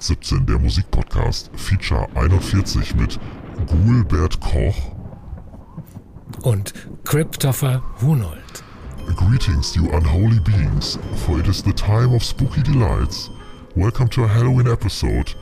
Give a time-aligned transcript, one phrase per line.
[0.00, 3.20] Track 17, der Musikpodcast, Feature 41 mit
[3.66, 4.96] Gulbert Koch
[6.42, 6.72] und
[7.04, 8.64] Christopher Hunold.
[9.14, 13.30] Greetings, you unholy beings, for it is the time of spooky delights.
[13.74, 15.34] Welcome to a Halloween episode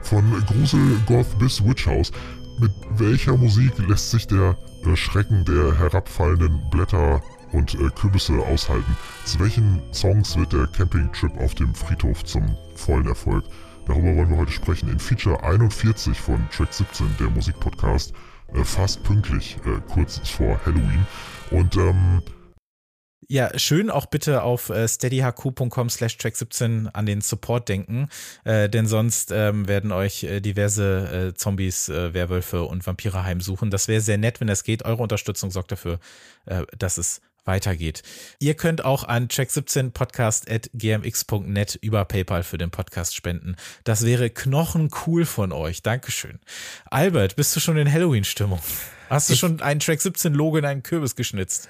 [0.00, 2.10] von Grusel Goth bis Witch House.
[2.58, 7.20] Mit welcher Musik lässt sich der äh, Schrecken der herabfallenden Blätter
[7.52, 8.96] und äh, Kürbisse aushalten?
[9.26, 13.44] Zu welchen Songs wird der Campingtrip auf dem Friedhof zum vollen Erfolg?
[13.86, 18.12] Darüber wollen wir heute sprechen in Feature 41 von Track 17, der Musikpodcast.
[18.54, 21.06] Äh, fast pünktlich, äh, kurz vor Halloween.
[21.50, 22.22] Und ähm,
[23.28, 28.08] ja, schön auch bitte auf äh, steadyhq.com slash track17 an den Support denken,
[28.44, 33.70] äh, denn sonst ähm, werden euch äh, diverse äh, Zombies, äh, Werwölfe und Vampire heimsuchen.
[33.70, 34.84] Das wäre sehr nett, wenn das geht.
[34.84, 35.98] Eure Unterstützung sorgt dafür,
[36.44, 38.02] äh, dass es weitergeht.
[38.38, 43.56] Ihr könnt auch an track17podcast.gmx.net über PayPal für den Podcast spenden.
[43.84, 45.82] Das wäre knochencool von euch.
[45.82, 46.40] Dankeschön.
[46.90, 48.60] Albert, bist du schon in Halloween-Stimmung?
[49.08, 51.68] Hast du ich, schon einen Track 17 Logo in einen Kürbis geschnitzt?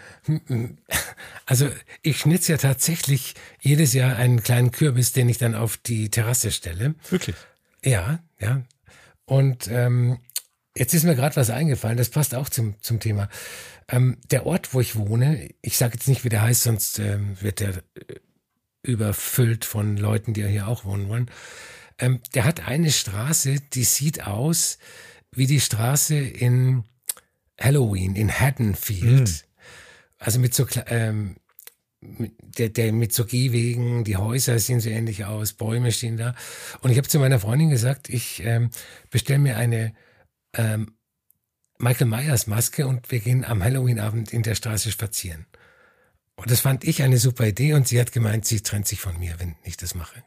[1.45, 1.69] Also
[2.03, 6.51] ich schnitze ja tatsächlich jedes Jahr einen kleinen Kürbis, den ich dann auf die Terrasse
[6.51, 6.95] stelle.
[7.11, 7.37] Wirklich?
[7.85, 8.63] Ja, ja.
[9.27, 10.19] Und ähm,
[10.77, 13.29] jetzt ist mir gerade was eingefallen, das passt auch zum, zum Thema.
[13.89, 17.41] Ähm, der Ort, wo ich wohne, ich sage jetzt nicht, wie der heißt, sonst ähm,
[17.41, 18.21] wird der äh,
[18.83, 21.31] überfüllt von Leuten, die hier auch wohnen wollen.
[21.99, 24.79] Ähm, der hat eine Straße, die sieht aus
[25.33, 26.85] wie die Straße in
[27.61, 29.29] Halloween, in Haddonfield.
[29.29, 29.35] Mhm.
[30.19, 31.37] Also mit so ähm,
[32.01, 36.35] der, der mit so Gehwegen, die Häuser sehen so ähnlich aus, Bäume stehen da.
[36.81, 38.71] Und ich habe zu meiner Freundin gesagt, ich ähm,
[39.11, 39.93] bestelle mir eine
[40.57, 40.93] ähm,
[41.79, 45.47] Michael Myers Maske und wir gehen am Halloween-Abend in der Straße spazieren.
[46.37, 49.19] Und das fand ich eine super Idee und sie hat gemeint, sie trennt sich von
[49.19, 50.23] mir, wenn ich das mache.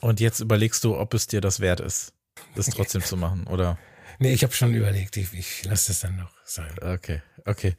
[0.00, 2.12] Und jetzt überlegst du, ob es dir das wert ist,
[2.54, 3.78] das trotzdem zu machen, oder?
[4.18, 6.70] Nee, ich habe schon überlegt, ich, ich lasse das dann noch sein.
[6.80, 7.74] Okay, okay.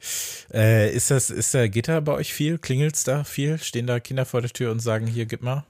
[0.52, 2.58] Äh, ist das, ist da, geht da bei euch viel?
[2.58, 3.58] Klingelt's da viel?
[3.58, 5.64] Stehen da Kinder vor der Tür und sagen, hier, gib mal?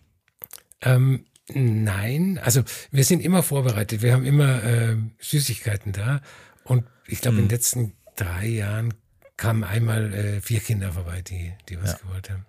[0.81, 4.03] Ähm, nein, also wir sind immer vorbereitet.
[4.03, 6.21] Wir haben immer äh, Süßigkeiten da
[6.65, 7.45] und ich glaube, hm.
[7.45, 8.95] in den letzten drei Jahren
[9.37, 11.99] kamen einmal äh, vier Kinder vorbei, die, die was ja.
[11.99, 12.47] gewollt haben.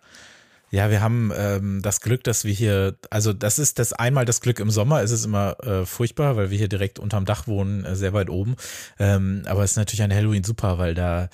[0.72, 4.42] Ja, wir haben ähm, das Glück, dass wir hier, also das ist das einmal das
[4.42, 7.86] Glück im Sommer, ist es immer äh, furchtbar, weil wir hier direkt unterm Dach wohnen,
[7.86, 8.56] äh, sehr weit oben.
[9.00, 11.30] Ähm, aber es ist natürlich an Halloween super, weil da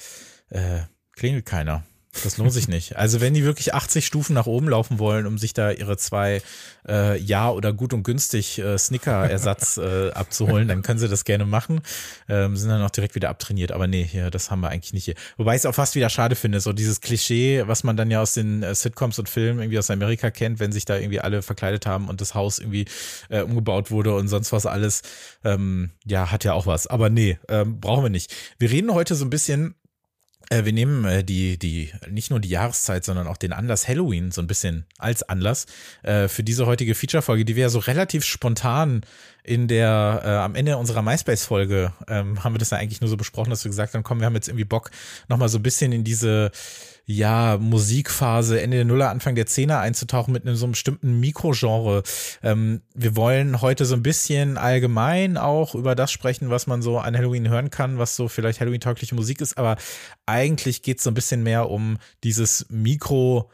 [0.50, 0.82] äh,
[1.16, 1.84] klingelt keiner.
[2.24, 2.98] Das lohnt sich nicht.
[2.98, 6.42] Also wenn die wirklich 80 Stufen nach oben laufen wollen, um sich da ihre zwei
[6.88, 11.46] äh, Ja oder gut und günstig äh, Snicker-Ersatz äh, abzuholen, dann können sie das gerne
[11.46, 11.82] machen.
[12.28, 13.72] Ähm, sind dann auch direkt wieder abtrainiert.
[13.72, 15.16] Aber nee, hier, das haben wir eigentlich nicht hier.
[15.38, 18.22] Wobei ich es auch fast wieder schade finde, so dieses Klischee, was man dann ja
[18.22, 21.42] aus den äh, Sitcoms und Filmen irgendwie aus Amerika kennt, wenn sich da irgendwie alle
[21.42, 22.86] verkleidet haben und das Haus irgendwie
[23.30, 25.02] äh, umgebaut wurde und sonst was alles.
[25.46, 26.88] Ähm, ja, hat ja auch was.
[26.88, 28.36] Aber nee, ähm, brauchen wir nicht.
[28.60, 29.76] Wir reden heute so ein bisschen
[30.52, 34.32] äh, wir nehmen äh, die, die, nicht nur die Jahreszeit, sondern auch den Anlass Halloween
[34.32, 35.66] so ein bisschen als Anlass
[36.04, 39.02] äh, für diese heutige Feature-Folge, die wir ja so relativ spontan
[39.44, 43.18] in der, äh, am Ende unserer MySpace-Folge ähm, haben wir das ja eigentlich nur so
[43.18, 44.92] besprochen, dass wir gesagt haben, komm, wir haben jetzt irgendwie Bock,
[45.30, 46.52] nochmal so ein bisschen in diese
[47.06, 52.04] ja, Musikphase Ende der Nuller, Anfang der Zehner einzutauchen mit einem so einem bestimmten Mikrogenre.
[52.44, 57.00] Ähm, wir wollen heute so ein bisschen allgemein auch über das sprechen, was man so
[57.00, 59.78] an Halloween hören kann, was so vielleicht Halloween-taugliche Musik ist, aber
[60.26, 63.50] eigentlich geht es so ein bisschen mehr um dieses Mikro-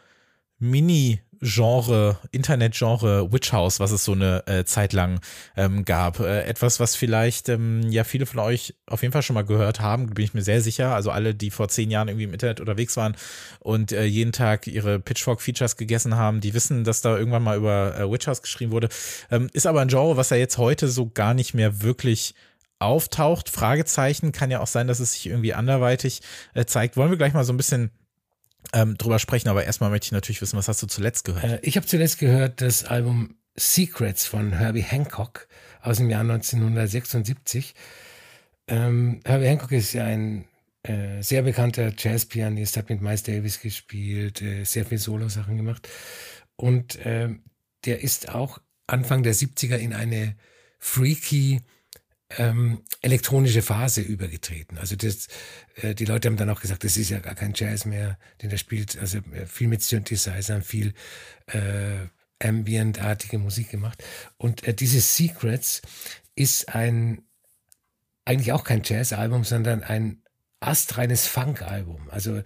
[0.60, 5.20] Mini Genre, Internet-Genre Witch House, was es so eine äh, Zeit lang
[5.56, 6.20] ähm, gab.
[6.20, 9.80] Äh, etwas, was vielleicht ähm, ja viele von euch auf jeden Fall schon mal gehört
[9.80, 10.94] haben, bin ich mir sehr sicher.
[10.94, 13.16] Also alle, die vor zehn Jahren irgendwie im Internet unterwegs waren
[13.60, 17.98] und äh, jeden Tag ihre Pitchfork-Features gegessen haben, die wissen, dass da irgendwann mal über
[17.98, 18.90] äh, Witch House geschrieben wurde.
[19.32, 22.34] Ähm, ist aber ein Genre, was ja jetzt heute so gar nicht mehr wirklich
[22.80, 23.50] auftaucht.
[23.50, 26.22] Fragezeichen kann ja auch sein, dass es sich irgendwie anderweitig
[26.54, 26.98] äh, zeigt.
[26.98, 27.92] Wollen wir gleich mal so ein bisschen
[28.74, 31.44] ähm, drüber sprechen, aber erstmal möchte ich natürlich wissen, was hast du zuletzt gehört?
[31.44, 35.48] Äh, ich habe zuletzt gehört das Album Secrets von Herbie Hancock
[35.82, 37.74] aus dem Jahr 1976.
[38.68, 40.46] Ähm, Herbie Hancock ist ja ein
[40.84, 45.88] äh, sehr bekannter Jazzpianist, hat mit Miles Davis gespielt, äh, sehr viel Solo-Sachen gemacht.
[46.56, 47.30] Und äh,
[47.86, 50.36] der ist auch Anfang der 70er in eine
[50.80, 51.62] freaky
[52.38, 54.78] ähm, elektronische Phase übergetreten.
[54.78, 55.28] Also das,
[55.76, 58.52] äh, die Leute haben dann auch gesagt, das ist ja gar kein Jazz mehr, den
[58.52, 58.98] er spielt.
[58.98, 60.94] Also äh, viel mit Synthesizern, viel
[61.48, 62.08] äh,
[62.40, 64.04] Ambient-artige Musik gemacht.
[64.38, 65.82] Und äh, dieses Secrets
[66.36, 67.24] ist ein
[68.26, 70.22] eigentlich auch kein Jazz-Album, sondern ein
[70.60, 72.10] astreines Funk-Album.
[72.10, 72.42] Also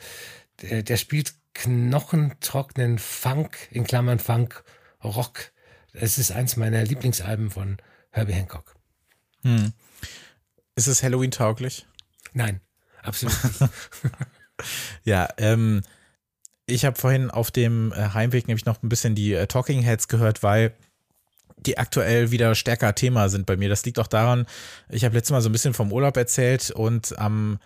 [0.61, 4.63] der, der spielt knochentrockenen Funk, in Klammern Funk,
[5.03, 5.51] Rock
[5.93, 7.77] Es ist eins meiner Lieblingsalben von
[8.11, 8.75] Herbie Hancock.
[9.43, 9.73] Hm.
[10.75, 11.85] Ist es Halloween tauglich?
[12.33, 12.61] Nein,
[13.03, 13.59] absolut nicht.
[15.03, 15.81] ja, ähm,
[16.65, 20.07] ich habe vorhin auf dem äh, Heimweg nämlich noch ein bisschen die äh, Talking Heads
[20.07, 20.73] gehört, weil
[21.57, 23.69] die aktuell wieder stärker Thema sind bei mir.
[23.69, 24.47] Das liegt auch daran,
[24.89, 27.59] ich habe letztes Mal so ein bisschen vom Urlaub erzählt und am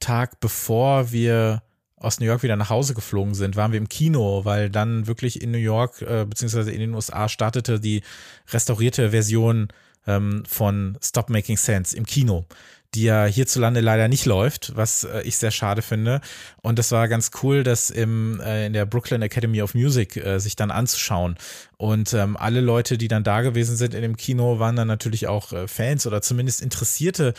[0.00, 1.62] Tag bevor wir
[1.96, 5.40] aus New York wieder nach Hause geflogen sind, waren wir im Kino, weil dann wirklich
[5.40, 8.02] in New York äh, beziehungsweise in den USA startete die
[8.50, 9.68] restaurierte Version
[10.06, 12.46] ähm, von Stop Making Sense im Kino
[12.94, 16.20] die ja hierzulande leider nicht läuft, was äh, ich sehr schade finde.
[16.62, 20.38] Und das war ganz cool, das im, äh, in der Brooklyn Academy of Music äh,
[20.38, 21.36] sich dann anzuschauen.
[21.76, 25.26] Und ähm, alle Leute, die dann da gewesen sind in dem Kino, waren dann natürlich
[25.26, 27.34] auch äh, Fans oder zumindest Interessierte.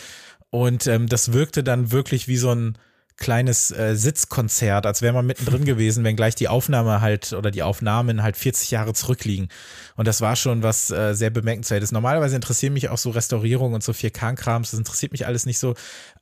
[0.49, 2.77] Und ähm, das wirkte dann wirklich wie so ein
[3.17, 7.63] kleines äh, Sitzkonzert, als wäre man mittendrin gewesen, wenn gleich die Aufnahme halt oder die
[7.63, 9.47] Aufnahmen halt 40 Jahre zurückliegen.
[9.95, 11.91] Und das war schon was äh, sehr bemerkenswertes.
[11.91, 15.75] Normalerweise interessieren mich auch so Restaurierungen und so 4K-Krams, das interessiert mich alles nicht so.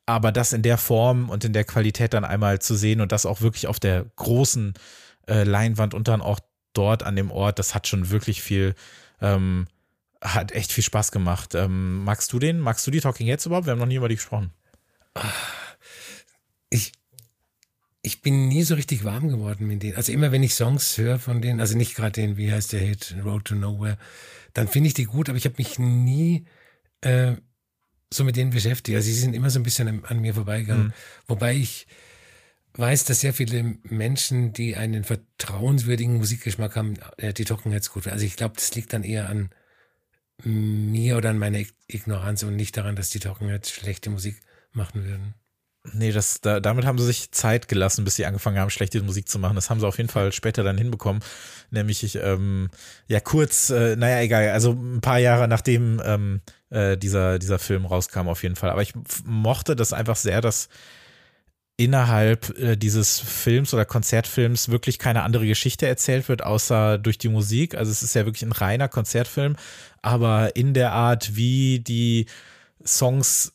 [0.05, 3.25] Aber das in der Form und in der Qualität dann einmal zu sehen und das
[3.25, 4.73] auch wirklich auf der großen
[5.27, 6.39] äh, Leinwand und dann auch
[6.73, 8.75] dort an dem Ort, das hat schon wirklich viel,
[9.21, 9.67] ähm,
[10.21, 11.55] hat echt viel Spaß gemacht.
[11.55, 12.59] Ähm, magst du den?
[12.59, 13.65] Magst du die Talking Heads überhaupt?
[13.65, 14.51] Wir haben noch nie über die gesprochen.
[15.15, 15.63] Ach
[16.73, 16.91] ich,
[18.01, 19.95] ich bin nie so richtig warm geworden mit denen.
[19.95, 22.81] Also immer wenn ich Songs höre von denen, also nicht gerade den, wie heißt der
[22.81, 23.97] Hit, Road to Nowhere,
[24.53, 26.45] dann finde ich die gut, aber ich habe mich nie
[27.01, 27.35] äh,
[28.11, 28.95] so mit denen beschäftigt.
[28.95, 30.87] Also sie sind immer so ein bisschen an, mir vorbeigegangen.
[30.87, 30.93] Mhm.
[31.27, 31.87] Wobei ich
[32.75, 38.07] weiß, dass sehr viele Menschen, die einen vertrauenswürdigen Musikgeschmack haben, äh, die Talking Heads gut.
[38.07, 39.49] Also ich glaube, das liegt dann eher an
[40.43, 44.41] mir oder an meiner Ignoranz und nicht daran, dass die Talking Heads schlechte Musik
[44.71, 45.35] machen würden.
[45.91, 49.27] Nee, das, da, damit haben sie sich Zeit gelassen, bis sie angefangen haben, schlechte Musik
[49.27, 49.55] zu machen.
[49.55, 51.21] Das haben sie auf jeden Fall später dann hinbekommen.
[51.71, 52.69] Nämlich, ich, ähm,
[53.07, 57.85] ja, kurz, äh, naja, egal, also ein paar Jahre nachdem ähm, äh, dieser, dieser Film
[57.85, 58.69] rauskam, auf jeden Fall.
[58.69, 58.93] Aber ich
[59.25, 60.69] mochte das einfach sehr, dass
[61.75, 67.29] innerhalb äh, dieses Films oder Konzertfilms wirklich keine andere Geschichte erzählt wird, außer durch die
[67.29, 67.75] Musik.
[67.75, 69.57] Also es ist ja wirklich ein reiner Konzertfilm,
[70.01, 72.27] aber in der Art, wie die
[72.85, 73.53] Songs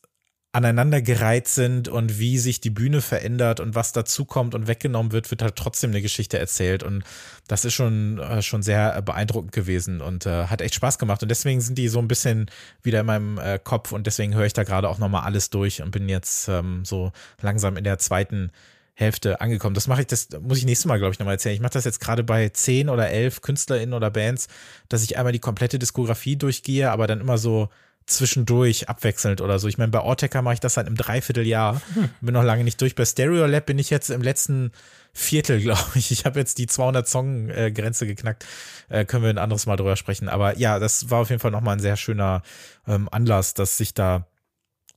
[0.53, 5.43] aneinandergereiht sind und wie sich die Bühne verändert und was dazukommt und weggenommen wird, wird
[5.43, 6.83] halt trotzdem eine Geschichte erzählt.
[6.83, 7.05] Und
[7.49, 11.23] das ist schon, äh, schon sehr beeindruckend gewesen und äh, hat echt Spaß gemacht.
[11.23, 12.51] Und deswegen sind die so ein bisschen
[12.83, 15.83] wieder in meinem äh, Kopf und deswegen höre ich da gerade auch nochmal alles durch
[15.83, 17.13] und bin jetzt ähm, so
[17.43, 18.51] langsam in der zweiten
[18.95, 19.75] Hälfte angekommen.
[19.75, 21.55] Das mache ich, das muss ich nächstes Mal, glaube ich, nochmal erzählen.
[21.55, 24.49] Ich mache das jetzt gerade bei zehn oder elf KünstlerInnen oder Bands,
[24.89, 27.69] dass ich einmal die komplette Diskografie durchgehe, aber dann immer so
[28.09, 29.69] zwischendurch abwechselnd oder so.
[29.69, 31.81] Ich meine, bei Orteca mache ich das halt im Dreivierteljahr.
[31.95, 32.09] Hm.
[32.21, 32.95] Bin noch lange nicht durch.
[32.95, 34.73] Bei Stereo Lab bin ich jetzt im letzten
[35.13, 36.11] Viertel, glaube ich.
[36.11, 38.47] Ich habe jetzt die 200-Song-Grenze geknackt.
[38.89, 40.29] Äh, können wir ein anderes Mal drüber sprechen.
[40.29, 42.43] Aber ja, das war auf jeden Fall nochmal ein sehr schöner
[42.87, 44.27] ähm, Anlass, dass sich da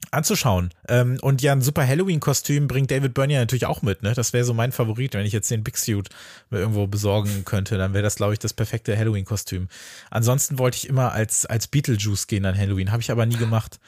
[0.10, 0.72] anzuschauen.
[0.88, 4.14] Ähm, und ja, ein super Halloween-Kostüm bringt David Byrne ja natürlich auch mit, ne?
[4.14, 6.10] Das wäre so mein Favorit, wenn ich jetzt den Big Suit
[6.50, 9.68] mir irgendwo besorgen könnte, dann wäre das, glaube ich, das perfekte Halloween-Kostüm.
[10.10, 13.80] Ansonsten wollte ich immer als, als Beetlejuice gehen an Halloween, habe ich aber nie gemacht.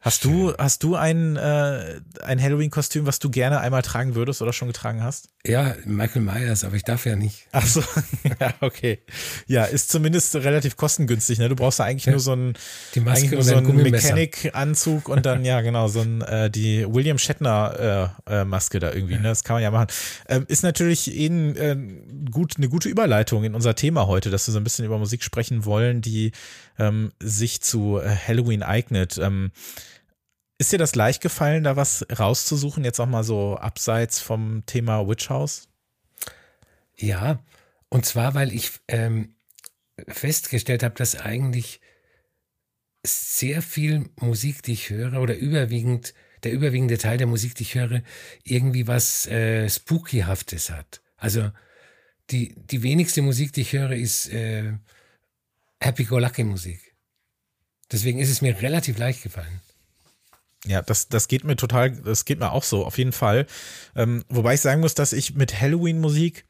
[0.00, 4.52] Hast du, hast du ein, äh, ein Halloween-Kostüm, was du gerne einmal tragen würdest oder
[4.52, 5.28] schon getragen hast?
[5.48, 7.46] Ja, Michael Myers, aber ich darf ja nicht.
[7.52, 7.80] Ach so,
[8.40, 8.98] ja, okay.
[9.46, 11.48] Ja, ist zumindest relativ kostengünstig, ne?
[11.48, 12.12] Du brauchst ja eigentlich ja.
[12.12, 12.52] nur so einen,
[12.94, 17.16] die Maske nur so einen Mechanic-Anzug und dann, ja, genau, so ein, äh, die William
[17.16, 19.20] Shatner-Maske äh, äh, da irgendwie, ja.
[19.20, 19.28] ne?
[19.28, 19.86] Das kann man ja machen.
[20.28, 21.76] Ähm, ist natürlich ein, äh,
[22.30, 25.22] gut, eine gute Überleitung in unser Thema heute, dass wir so ein bisschen über Musik
[25.22, 26.32] sprechen wollen, die
[26.78, 29.16] ähm, sich zu äh, Halloween eignet.
[29.16, 29.50] Ähm,
[30.58, 35.08] ist dir das leicht gefallen, da was rauszusuchen, jetzt auch mal so abseits vom Thema
[35.08, 35.68] Witch House?
[36.96, 37.44] Ja,
[37.88, 39.36] und zwar, weil ich ähm,
[40.08, 41.80] festgestellt habe, dass eigentlich
[43.06, 46.12] sehr viel Musik, die ich höre, oder überwiegend,
[46.42, 48.02] der überwiegende Teil der Musik, die ich höre,
[48.42, 51.00] irgendwie was äh, Spookyhaftes hat.
[51.16, 51.52] Also
[52.30, 54.72] die, die wenigste Musik, die ich höre, ist äh,
[55.80, 56.96] Happy-Go-Lucky-Musik.
[57.90, 59.60] Deswegen ist es mir relativ leicht gefallen.
[60.66, 63.46] Ja, das, das geht mir total, das geht mir auch so, auf jeden Fall.
[63.94, 66.44] Ähm, wobei ich sagen muss, dass ich mit Halloween-Musik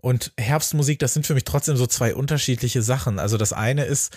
[0.00, 3.18] und Herbstmusik, das sind für mich trotzdem so zwei unterschiedliche Sachen.
[3.18, 4.16] Also das eine ist,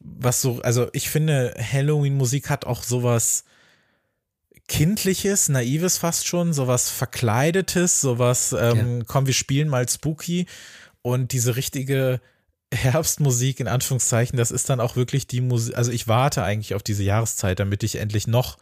[0.00, 3.44] was so, also ich finde, Halloween-Musik hat auch sowas
[4.68, 9.04] Kindliches, Naives fast schon, sowas Verkleidetes, sowas, ähm, ja.
[9.06, 10.46] komm, wir spielen mal Spooky
[11.02, 12.20] und diese richtige
[12.72, 16.82] Herbstmusik in Anführungszeichen, das ist dann auch wirklich die Musik, also ich warte eigentlich auf
[16.82, 18.58] diese Jahreszeit, damit ich endlich noch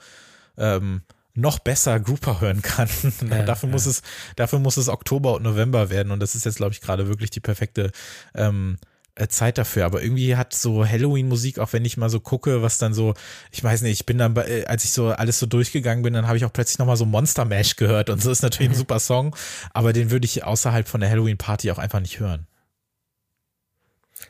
[0.59, 1.03] ähm,
[1.35, 2.89] noch besser Grouper hören kann.
[3.31, 3.73] Ja, dafür ja.
[3.73, 4.03] muss es,
[4.37, 7.31] dafür muss es Oktober und November werden und das ist jetzt, glaube ich, gerade wirklich
[7.31, 7.91] die perfekte
[8.35, 8.77] ähm,
[9.17, 9.87] äh, Zeit dafür.
[9.87, 13.15] Aber irgendwie hat so Halloween-Musik, auch wenn ich mal so gucke, was dann so,
[13.51, 16.15] ich weiß nicht, ich bin dann, bei, äh, als ich so alles so durchgegangen bin,
[16.15, 18.77] dann habe ich auch plötzlich nochmal so Monster Mash gehört und so ist natürlich ein
[18.79, 19.35] super Song,
[19.73, 22.47] aber den würde ich außerhalb von der Halloween-Party auch einfach nicht hören.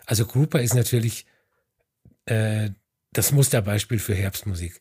[0.06, 1.26] Also Grouper ist natürlich
[2.26, 2.70] äh,
[3.12, 4.80] das Musterbeispiel für Herbstmusik,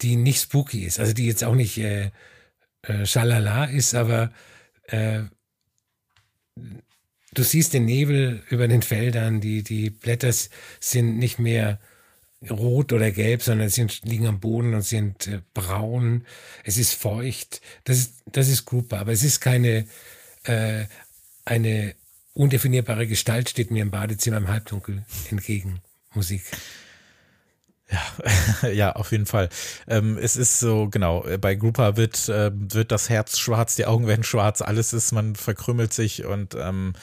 [0.00, 2.10] die nicht spooky ist, also die jetzt auch nicht äh,
[2.82, 4.32] äh, schalala ist, aber
[4.84, 5.22] äh,
[7.34, 10.32] du siehst den Nebel über den Feldern, die, die Blätter
[10.80, 11.80] sind nicht mehr
[12.50, 16.26] rot oder gelb, sondern sie liegen am Boden und sind äh, braun.
[16.64, 17.60] Es ist feucht.
[17.84, 19.86] Das ist, das ist Grouper, aber es ist keine,
[20.44, 20.86] äh,
[21.44, 21.94] eine
[22.34, 25.80] undefinierbare Gestalt steht mir im Badezimmer im Halbdunkel entgegen.
[26.14, 26.42] Musik.
[27.90, 29.48] Ja, ja, auf jeden Fall.
[29.86, 34.06] Ähm, es ist so, genau, bei Grouper wird, äh, wird das Herz schwarz, die Augen
[34.06, 36.94] werden schwarz, alles ist, man verkrümmelt sich und ähm,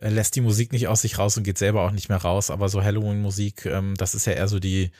[0.00, 2.50] lässt die Musik nicht aus sich raus und geht selber auch nicht mehr raus.
[2.50, 4.90] Aber so Halloween-Musik, ähm, das ist ja eher so die,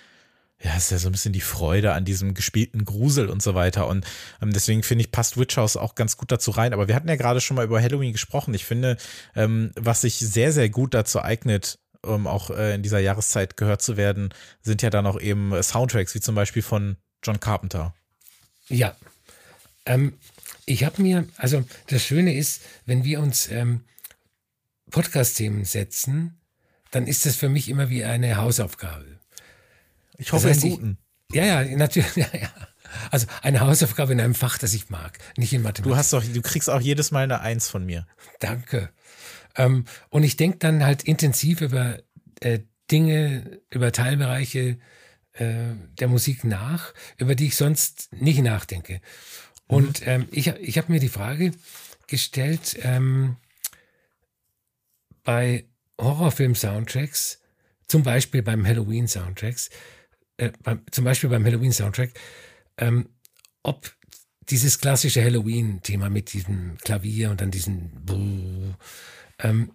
[0.62, 3.88] ja, ist ja so ein bisschen die Freude an diesem gespielten Grusel und so weiter.
[3.88, 4.06] Und
[4.40, 6.72] ähm, deswegen finde ich, passt Witch House auch ganz gut dazu rein.
[6.72, 8.54] Aber wir hatten ja gerade schon mal über Halloween gesprochen.
[8.54, 8.96] Ich finde,
[9.34, 13.82] ähm, was sich sehr, sehr gut dazu eignet, um auch äh, in dieser Jahreszeit gehört
[13.82, 17.94] zu werden, sind ja dann auch eben Soundtracks, wie zum Beispiel von John Carpenter.
[18.68, 18.94] Ja.
[19.84, 20.14] Ähm,
[20.64, 23.80] ich habe mir, also das Schöne ist, wenn wir uns ähm,
[24.90, 26.38] Podcast-Themen setzen,
[26.92, 29.21] dann ist das für mich immer wie eine Hausaufgabe.
[30.22, 30.98] Ich hoffe, das heißt, guten.
[31.30, 32.48] Ich, ja, ja, natürlich, ja, ja.
[33.10, 35.84] Also eine Hausaufgabe in einem Fach, das ich mag, nicht in Mathematik.
[35.84, 38.06] Du hast doch, du kriegst auch jedes Mal eine Eins von mir.
[38.38, 38.90] Danke.
[39.56, 41.98] Ähm, und ich denke dann halt intensiv über
[42.40, 42.60] äh,
[42.90, 44.78] Dinge, über Teilbereiche
[45.32, 49.00] äh, der Musik nach, über die ich sonst nicht nachdenke.
[49.66, 50.06] Und mhm.
[50.06, 51.52] ähm, ich, ich habe mir die Frage
[52.06, 53.36] gestellt, ähm,
[55.24, 55.66] bei
[55.98, 57.40] Horrorfilm-Soundtracks,
[57.86, 59.70] zum Beispiel beim Halloween-Soundtracks,
[60.42, 62.10] äh, beim, zum Beispiel beim Halloween-Soundtrack,
[62.78, 63.08] ähm,
[63.62, 63.94] ob
[64.50, 68.74] dieses klassische Halloween-Thema mit diesem Klavier und dann diesen Buh,
[69.38, 69.72] ähm,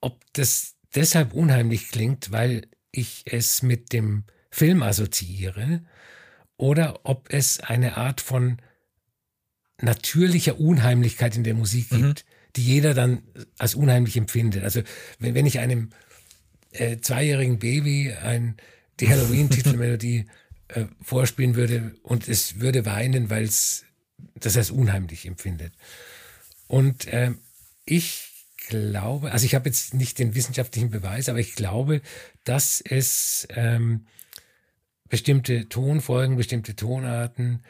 [0.00, 5.82] ob das deshalb unheimlich klingt, weil ich es mit dem Film assoziiere
[6.56, 8.58] oder ob es eine Art von
[9.80, 12.02] natürlicher Unheimlichkeit in der Musik mhm.
[12.02, 12.24] gibt,
[12.56, 13.22] die jeder dann
[13.58, 14.64] als unheimlich empfindet.
[14.64, 14.82] Also
[15.18, 15.90] wenn, wenn ich einem
[16.72, 18.56] äh, zweijährigen Baby ein,
[19.00, 20.26] die Halloween-Titelmelodie
[20.68, 23.84] äh, vorspielen würde und es würde weinen, weil es
[24.34, 25.72] das als unheimlich empfindet.
[26.66, 27.32] Und äh,
[27.84, 28.32] ich
[28.68, 32.02] glaube, also ich habe jetzt nicht den wissenschaftlichen Beweis, aber ich glaube,
[32.44, 34.06] dass es ähm,
[35.08, 37.62] bestimmte Tonfolgen, bestimmte Tonarten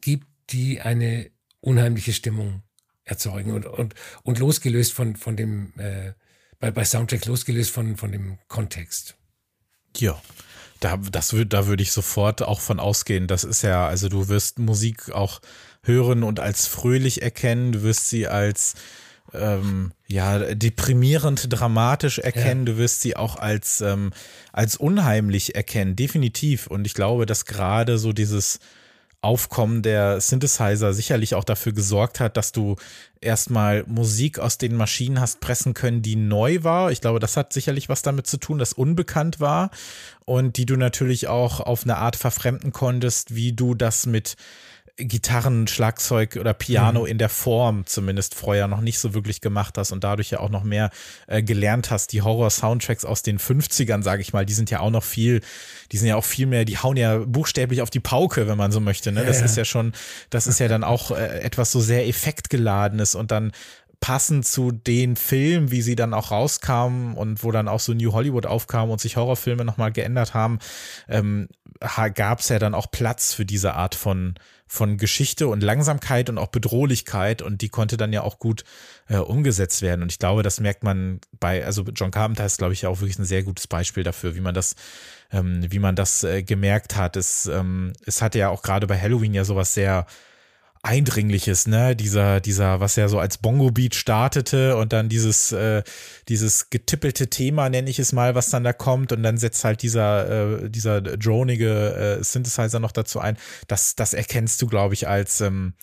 [0.00, 2.62] gibt, die eine unheimliche Stimmung
[3.04, 6.12] erzeugen und, und, und losgelöst von, von dem, äh,
[6.58, 9.16] bei, bei Soundtrack losgelöst von, von dem Kontext.
[9.96, 10.20] Ja.
[10.80, 13.26] Da, das würd, da würde ich sofort auch von ausgehen.
[13.26, 15.40] Das ist ja, also du wirst Musik auch
[15.82, 18.74] hören und als fröhlich erkennen, du wirst sie als
[19.34, 22.66] ähm, ja, deprimierend dramatisch erkennen.
[22.66, 22.72] Ja.
[22.72, 24.12] Du wirst sie auch als, ähm,
[24.52, 26.66] als unheimlich erkennen, definitiv.
[26.66, 28.58] Und ich glaube, dass gerade so dieses
[29.22, 32.76] Aufkommen der Synthesizer sicherlich auch dafür gesorgt hat, dass du
[33.20, 36.90] erstmal Musik aus den Maschinen hast pressen können, die neu war.
[36.90, 39.70] Ich glaube, das hat sicherlich was damit zu tun, dass unbekannt war
[40.24, 44.36] und die du natürlich auch auf eine Art verfremden konntest, wie du das mit
[45.00, 47.06] Gitarren, Schlagzeug oder Piano mhm.
[47.06, 50.50] in der Form zumindest vorher noch nicht so wirklich gemacht hast und dadurch ja auch
[50.50, 50.90] noch mehr
[51.26, 52.12] äh, gelernt hast.
[52.12, 55.40] Die Horror-Soundtracks aus den 50ern, sage ich mal, die sind ja auch noch viel,
[55.92, 58.72] die sind ja auch viel mehr, die hauen ja buchstäblich auf die Pauke, wenn man
[58.72, 59.12] so möchte.
[59.12, 59.24] Ne?
[59.24, 59.92] Das ja, ist ja schon,
[60.30, 63.52] das ist ja dann auch äh, etwas so sehr effektgeladenes und dann
[64.00, 68.12] passend zu den Filmen, wie sie dann auch rauskamen und wo dann auch so New
[68.12, 70.58] Hollywood aufkam und sich Horrorfilme nochmal geändert haben,
[71.08, 71.48] ähm,
[72.14, 74.34] gab es ja dann auch Platz für diese Art von
[74.72, 78.62] von Geschichte und Langsamkeit und auch Bedrohlichkeit und die konnte dann ja auch gut
[79.08, 80.02] äh, umgesetzt werden.
[80.02, 83.18] Und ich glaube, das merkt man bei, also John Carpenter ist, glaube ich, auch wirklich
[83.18, 84.76] ein sehr gutes Beispiel dafür, wie man das,
[85.32, 87.16] ähm, wie man das äh, gemerkt hat.
[87.16, 90.06] Es, ähm, es hatte ja auch gerade bei Halloween ja sowas sehr
[90.82, 91.94] Eindringliches, ne?
[91.94, 95.82] Dieser, dieser, was ja so als Bongo-Beat startete und dann dieses, äh,
[96.28, 99.82] dieses getippelte Thema, nenne ich es mal, was dann da kommt und dann setzt halt
[99.82, 103.36] dieser, äh, dieser dronige äh, Synthesizer noch dazu ein.
[103.68, 105.74] Das, das erkennst du, glaube ich, als, ähm,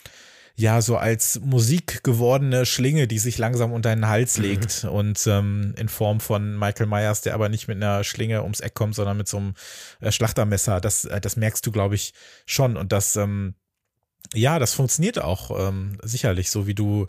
[0.56, 4.44] ja, so als Musik gewordene Schlinge, die sich langsam unter den Hals mhm.
[4.44, 4.90] legt mhm.
[4.90, 8.74] und ähm, in Form von Michael Myers, der aber nicht mit einer Schlinge ums Eck
[8.74, 9.54] kommt, sondern mit so einem
[10.00, 10.82] äh, Schlachtermesser.
[10.82, 12.14] Das, äh, das merkst du, glaube ich,
[12.48, 13.54] schon und das, ähm,
[14.34, 17.08] ja, das funktioniert auch ähm, sicherlich, so wie du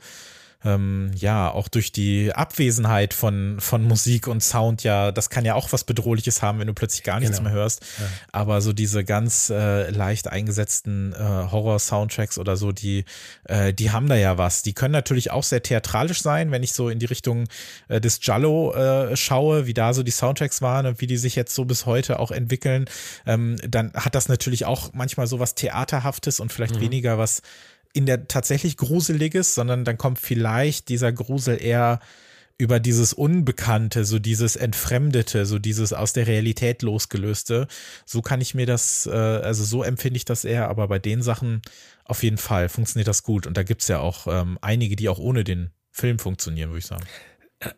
[0.64, 5.54] ähm, ja auch durch die Abwesenheit von, von Musik und Sound ja, das kann ja
[5.54, 7.50] auch was Bedrohliches haben, wenn du plötzlich gar nichts genau.
[7.50, 7.84] mehr hörst.
[7.98, 8.06] Ja.
[8.32, 13.04] Aber so diese ganz äh, leicht eingesetzten äh, Horror-Soundtracks oder so, die,
[13.44, 14.62] äh, die haben da ja was.
[14.62, 17.44] Die können natürlich auch sehr theatralisch sein, wenn ich so in die Richtung
[17.86, 21.36] äh, des Jallo äh, schaue, wie da so die Soundtracks waren und wie die sich
[21.36, 22.86] jetzt so bis heute auch entwickeln.
[23.26, 26.80] Ähm, dann hat das natürlich auch manchmal so was Theaterhaftes und vielleicht mhm.
[26.80, 27.42] weniger was
[27.92, 32.00] in der tatsächlich Gruseliges, sondern dann kommt vielleicht dieser Grusel eher
[32.58, 37.68] über dieses Unbekannte, so dieses Entfremdete, so dieses aus der Realität losgelöste.
[38.04, 41.22] So kann ich mir das, äh, also so empfinde ich das eher, aber bei den
[41.22, 41.62] Sachen
[42.04, 43.46] auf jeden Fall funktioniert das gut.
[43.46, 46.80] Und da gibt es ja auch ähm, einige, die auch ohne den Film funktionieren, würde
[46.80, 47.04] ich sagen.
[47.60, 47.70] Äh,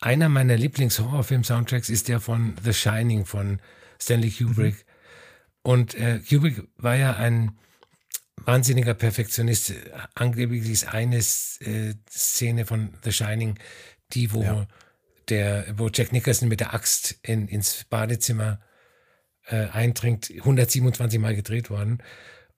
[0.00, 3.60] einer meiner Lieblings-Horrorfilm-Soundtracks ist der von The Shining von
[4.00, 4.74] Stanley Kubrick.
[4.74, 4.80] Mhm.
[5.62, 7.52] Und äh, Kubrick war ja ein
[8.36, 9.74] wahnsinniger Perfektionist.
[10.14, 13.58] Angeblich ist eine äh, Szene von The Shining,
[14.12, 14.66] die, wo ja.
[15.28, 18.60] der, wo Jack Nicholson mit der Axt in, ins Badezimmer
[19.46, 22.02] äh, eindringt, 127 Mal gedreht worden.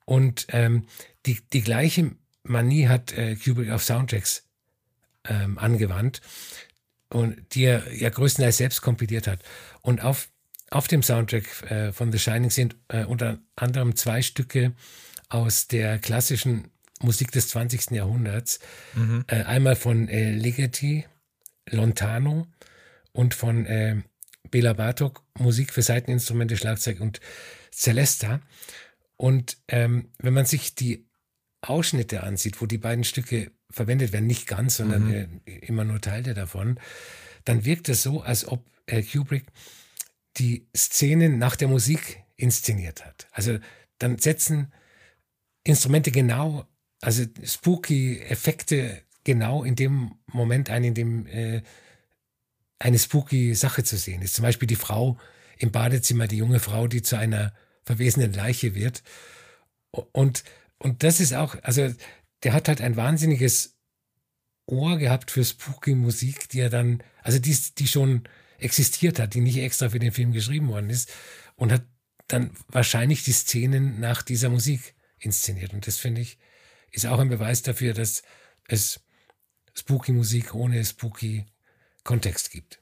[0.04, 0.86] Und ähm,
[1.26, 2.12] die, die gleiche
[2.44, 4.44] Manie hat äh, Kubrick auf Soundtracks
[5.24, 6.20] ähm, angewandt
[7.08, 9.40] und die er ja größtenteils selbst kompiliert hat.
[9.82, 10.28] Und auf,
[10.70, 14.74] auf dem Soundtrack äh, von The Shining sind äh, unter anderem zwei Stücke
[15.28, 17.90] aus der klassischen Musik des 20.
[17.90, 18.60] Jahrhunderts.
[18.94, 19.24] Mhm.
[19.26, 21.04] Äh, einmal von äh, Ligeti,
[21.68, 22.46] Lontano
[23.12, 24.02] und von äh,
[24.50, 27.20] Bela Bartok, Musik für Seiteninstrumente, Schlagzeug und
[27.72, 28.40] Celesta.
[29.16, 31.08] Und ähm, wenn man sich die
[31.62, 35.40] Ausschnitte ansieht, wo die beiden Stücke verwendet werden, nicht ganz, sondern mhm.
[35.44, 36.78] äh, immer nur Teile davon,
[37.44, 39.46] dann wirkt es so, als ob äh, Kubrick
[40.36, 43.26] die Szenen nach der Musik inszeniert hat.
[43.32, 43.58] Also
[43.98, 44.72] dann setzen
[45.66, 46.64] Instrumente genau,
[47.00, 51.62] also spooky Effekte genau in dem Moment ein, in dem äh,
[52.78, 54.36] eine spooky Sache zu sehen ist.
[54.36, 55.18] Zum Beispiel die Frau
[55.58, 57.52] im Badezimmer, die junge Frau, die zu einer
[57.82, 59.02] verwesenen Leiche wird.
[59.90, 60.44] Und,
[60.78, 61.92] und das ist auch, also
[62.44, 63.76] der hat halt ein wahnsinniges
[64.66, 68.22] Ohr gehabt für spooky Musik, die er dann, also die, die schon
[68.58, 71.10] existiert hat, die nicht extra für den Film geschrieben worden ist
[71.56, 71.84] und hat
[72.28, 74.95] dann wahrscheinlich die Szenen nach dieser Musik
[75.26, 75.74] inszeniert.
[75.74, 76.38] Und das finde ich,
[76.90, 78.22] ist auch ein Beweis dafür, dass
[78.68, 79.00] es
[79.74, 81.44] spooky Musik ohne spooky
[82.04, 82.80] Kontext gibt.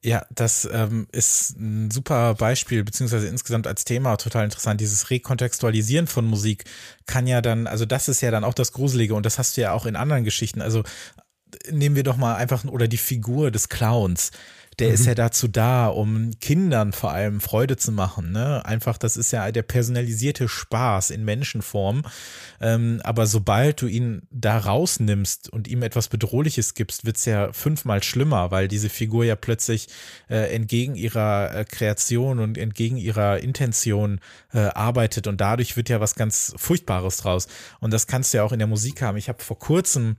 [0.00, 4.80] Ja, das ähm, ist ein super Beispiel, beziehungsweise insgesamt als Thema total interessant.
[4.80, 6.64] Dieses Rekontextualisieren von Musik
[7.06, 9.62] kann ja dann, also das ist ja dann auch das Gruselige und das hast du
[9.62, 10.62] ja auch in anderen Geschichten.
[10.62, 10.84] Also
[11.70, 14.30] nehmen wir doch mal einfach, oder die Figur des Clowns
[14.78, 14.94] der mhm.
[14.94, 18.32] ist ja dazu da, um Kindern vor allem Freude zu machen.
[18.32, 18.64] Ne?
[18.64, 22.04] Einfach, das ist ja der personalisierte Spaß in Menschenform.
[22.60, 28.02] Ähm, aber sobald du ihn da rausnimmst und ihm etwas Bedrohliches gibst, wird's ja fünfmal
[28.02, 29.88] schlimmer, weil diese Figur ja plötzlich
[30.28, 34.20] äh, entgegen ihrer äh, Kreation und entgegen ihrer Intention
[34.52, 37.48] äh, arbeitet und dadurch wird ja was ganz Furchtbares draus.
[37.80, 39.16] Und das kannst du ja auch in der Musik haben.
[39.16, 40.16] Ich habe vor kurzem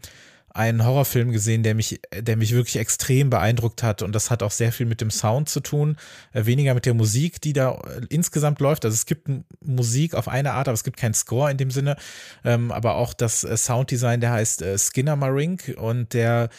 [0.51, 4.01] einen Horrorfilm gesehen, der mich, der mich wirklich extrem beeindruckt hat.
[4.01, 5.97] Und das hat auch sehr viel mit dem Sound zu tun,
[6.33, 8.85] äh, weniger mit der Musik, die da äh, insgesamt läuft.
[8.85, 9.29] Also es gibt
[9.61, 11.95] Musik auf eine Art, aber es gibt keinen Score in dem Sinne.
[12.43, 16.49] Ähm, aber auch das äh, Sounddesign, der heißt Skinner Marink und der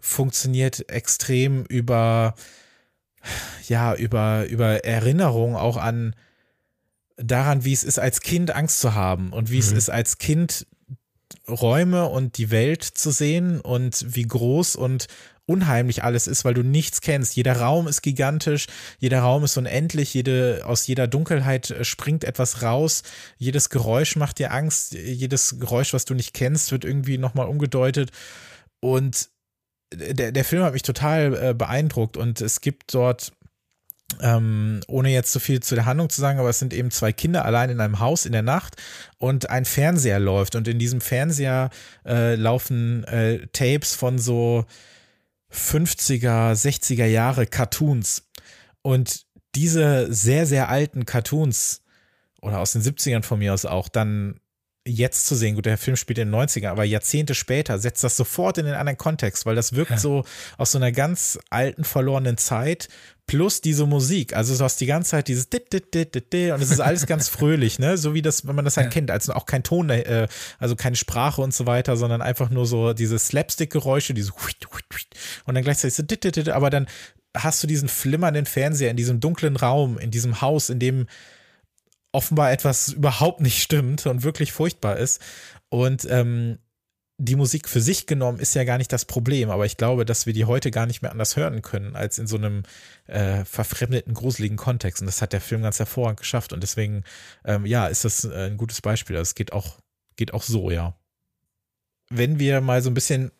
[0.00, 2.34] funktioniert extrem über,
[3.68, 6.14] ja, über, über Erinnerung auch an
[7.22, 9.60] daran, wie es ist, als Kind Angst zu haben und wie mhm.
[9.60, 10.66] es ist, als Kind
[11.48, 15.06] Räume und die Welt zu sehen und wie groß und
[15.50, 17.34] unheimlich alles ist, weil du nichts kennst.
[17.34, 18.66] Jeder Raum ist gigantisch,
[18.98, 23.02] jeder Raum ist unendlich, jede, aus jeder Dunkelheit äh, springt etwas raus,
[23.36, 28.10] jedes Geräusch macht dir Angst, jedes Geräusch, was du nicht kennst, wird irgendwie nochmal umgedeutet.
[28.80, 29.28] Und
[29.92, 33.32] der, der Film hat mich total äh, beeindruckt und es gibt dort
[34.20, 36.90] ähm, ohne jetzt zu so viel zu der Handlung zu sagen, aber es sind eben
[36.90, 38.76] zwei Kinder allein in einem Haus in der Nacht
[39.18, 40.56] und ein Fernseher läuft.
[40.56, 41.70] Und in diesem Fernseher
[42.04, 44.64] äh, laufen äh, Tapes von so
[45.52, 48.28] 50er, 60er Jahre Cartoons.
[48.82, 51.82] Und diese sehr, sehr alten Cartoons
[52.40, 54.40] oder aus den 70ern von mir aus auch dann
[54.90, 58.16] jetzt zu sehen, gut, der Film spielt in den 90ern, aber Jahrzehnte später setzt das
[58.16, 59.98] sofort in den anderen Kontext, weil das wirkt ja.
[59.98, 60.24] so
[60.58, 62.88] aus so einer ganz alten, verlorenen Zeit,
[63.26, 64.34] plus diese Musik.
[64.34, 66.80] Also du hast die ganze Zeit dieses dit, dit, dit, dit, dit, und es ist
[66.80, 67.96] alles ganz fröhlich, ne?
[67.96, 68.90] So wie das, wenn man das halt ja.
[68.90, 70.26] kennt, also auch kein Ton, äh,
[70.58, 74.32] also keine Sprache und so weiter, sondern einfach nur so diese Slapstick-Geräusche, diese
[75.46, 76.88] und dann gleichzeitig so dit, dit, dit, aber dann
[77.36, 81.06] hast du diesen flimmernden Fernseher in diesem dunklen Raum, in diesem Haus, in dem
[82.12, 85.20] offenbar etwas überhaupt nicht stimmt und wirklich furchtbar ist.
[85.68, 86.58] Und ähm,
[87.22, 90.24] die Musik für sich genommen ist ja gar nicht das Problem, aber ich glaube, dass
[90.24, 92.62] wir die heute gar nicht mehr anders hören können, als in so einem
[93.06, 95.02] äh, verfremdeten, gruseligen Kontext.
[95.02, 96.54] Und das hat der Film ganz hervorragend geschafft.
[96.54, 97.04] Und deswegen,
[97.44, 99.16] ähm, ja, ist das äh, ein gutes Beispiel.
[99.16, 99.80] Also es geht auch,
[100.16, 100.96] geht auch so, ja.
[102.08, 103.32] Wenn wir mal so ein bisschen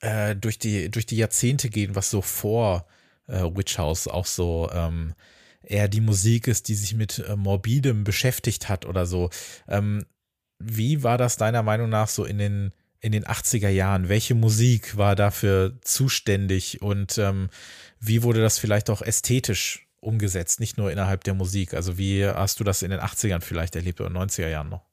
[0.00, 2.86] äh, durch, die, durch die Jahrzehnte gehen, was so vor
[3.26, 5.14] äh, Witch House auch so ähm,
[5.62, 9.30] eher die Musik ist, die sich mit äh, Morbidem beschäftigt hat oder so.
[9.68, 10.04] Ähm,
[10.58, 14.08] wie war das deiner Meinung nach so in den in den 80er Jahren?
[14.08, 17.50] Welche Musik war dafür zuständig und ähm,
[17.98, 21.74] wie wurde das vielleicht auch ästhetisch umgesetzt, nicht nur innerhalb der Musik?
[21.74, 24.84] Also wie hast du das in den 80ern vielleicht erlebt oder 90er Jahren noch?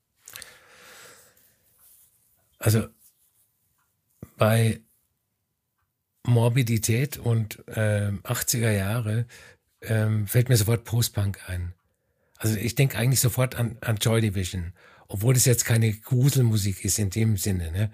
[2.58, 2.88] Also
[4.38, 4.82] bei
[6.26, 9.26] Morbidität und äh, 80er Jahre
[9.82, 11.74] ähm, fällt mir sofort Postpunk ein.
[12.38, 14.74] Also ich denke eigentlich sofort an, an Joy Division
[15.10, 17.92] obwohl das jetzt keine Gruselmusik ist in dem Sinne, ne?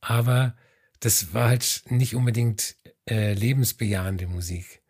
[0.00, 0.54] Aber
[1.00, 2.76] das war halt nicht unbedingt
[3.08, 4.82] äh, lebensbejahende Musik.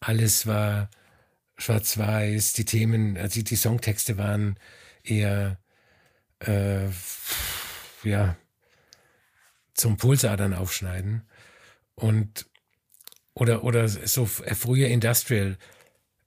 [0.00, 0.90] Alles war
[1.58, 4.58] schwarz-weiß, die Themen, also die Songtexte waren
[5.04, 5.60] eher
[6.40, 6.88] äh,
[8.02, 8.36] ja
[9.74, 11.28] zum Pulsadern aufschneiden
[11.94, 12.46] und
[13.34, 15.56] oder oder so frühe Industrial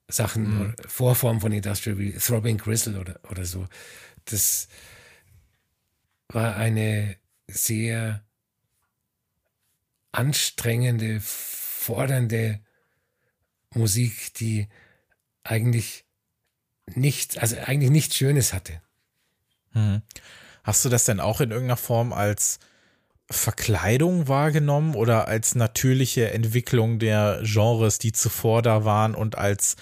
[0.08, 0.76] Sachen, mhm.
[0.88, 3.68] Vorformen von Industrial wie Throbbing Gristle oder, oder so.
[4.26, 4.68] Das
[6.28, 8.24] war eine sehr
[10.12, 12.60] anstrengende, fordernde
[13.72, 14.68] Musik, die
[15.44, 16.06] eigentlich
[16.86, 18.82] nichts, also eigentlich nichts Schönes hatte.
[19.72, 20.02] Hm.
[20.64, 22.60] Hast du das denn auch in irgendeiner Form als
[23.34, 29.76] Verkleidung wahrgenommen oder als natürliche Entwicklung der Genres, die zuvor da waren und als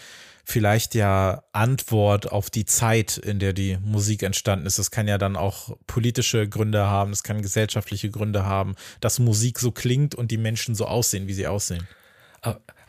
[0.44, 4.80] vielleicht ja Antwort auf die Zeit, in der die Musik entstanden ist.
[4.80, 9.60] Das kann ja dann auch politische Gründe haben, es kann gesellschaftliche Gründe haben, dass Musik
[9.60, 11.88] so klingt und die Menschen so aussehen, wie sie aussehen.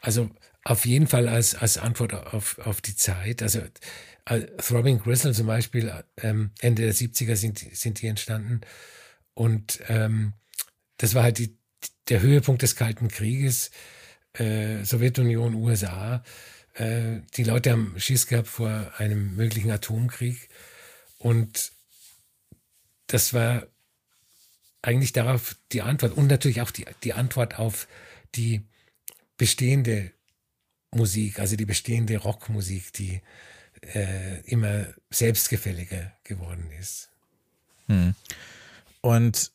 [0.01, 0.31] Also
[0.64, 3.42] auf jeden Fall als, als Antwort auf, auf die Zeit.
[3.42, 3.61] Also
[4.31, 8.61] uh, Throbbing Gristle zum Beispiel, ähm, Ende der 70er sind, sind die entstanden.
[9.35, 10.35] Und ähm,
[11.03, 11.59] das war halt die,
[12.09, 13.73] der Höhepunkt des Kalten Krieges,
[14.35, 16.23] äh, Sowjetunion, USA.
[16.75, 20.49] Äh, die Leute haben Schiss gehabt vor einem möglichen Atomkrieg.
[21.19, 21.73] Und
[23.09, 23.67] das war
[24.81, 27.88] eigentlich darauf die Antwort und natürlich auch die, die Antwort auf
[28.37, 28.62] die
[29.37, 30.12] bestehende
[30.93, 33.23] Musik, also die bestehende Rockmusik, die
[33.93, 37.11] äh, immer selbstgefälliger geworden ist.
[37.88, 38.15] Hm.
[39.01, 39.51] Und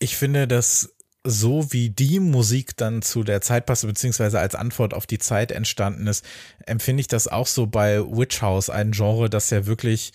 [0.00, 4.94] ich finde, dass so wie die Musik dann zu der Zeit passt, beziehungsweise als Antwort
[4.94, 6.24] auf die Zeit entstanden ist,
[6.66, 10.12] empfinde ich das auch so bei Witch House, ein Genre, das ja wirklich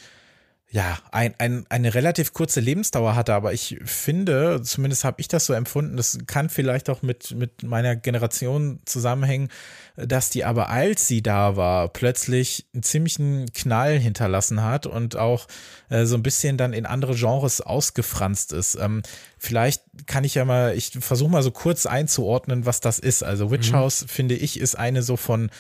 [0.75, 5.45] ja, ein, ein, eine relativ kurze Lebensdauer hatte, aber ich finde, zumindest habe ich das
[5.45, 9.47] so empfunden, das kann vielleicht auch mit, mit meiner Generation zusammenhängen,
[9.95, 15.47] dass die aber, als sie da war, plötzlich einen ziemlichen Knall hinterlassen hat und auch
[15.87, 18.75] äh, so ein bisschen dann in andere Genres ausgefranst ist.
[18.75, 19.01] Ähm,
[19.37, 23.23] vielleicht kann ich ja mal, ich versuche mal so kurz einzuordnen, was das ist.
[23.23, 23.77] Also Witch mhm.
[23.77, 25.51] House, finde ich, ist eine so von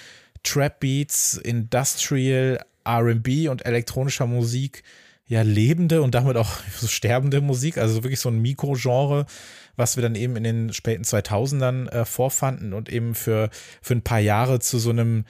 [0.43, 4.83] Trap Beats, Industrial, RB und elektronischer Musik
[5.27, 9.25] ja lebende und damit auch so sterbende Musik, also wirklich so ein Mikrogenre,
[9.75, 13.49] was wir dann eben in den späten 2000ern äh, vorfanden und eben für,
[13.81, 15.25] für ein paar Jahre zu so einem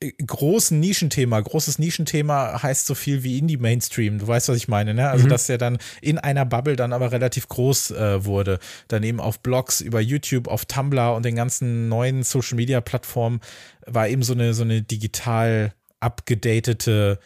[0.00, 1.40] äh, großen Nischenthema.
[1.40, 4.18] Großes Nischenthema heißt so viel wie Indie-Mainstream.
[4.20, 5.10] Du weißt, was ich meine, ne?
[5.10, 5.30] Also, mhm.
[5.30, 8.58] dass er dann in einer Bubble dann aber relativ groß äh, wurde.
[8.88, 13.40] Dann eben auf Blogs, über YouTube, auf Tumblr und den ganzen neuen Social-Media-Plattformen
[13.86, 17.18] war eben so eine, so eine digital abgedatete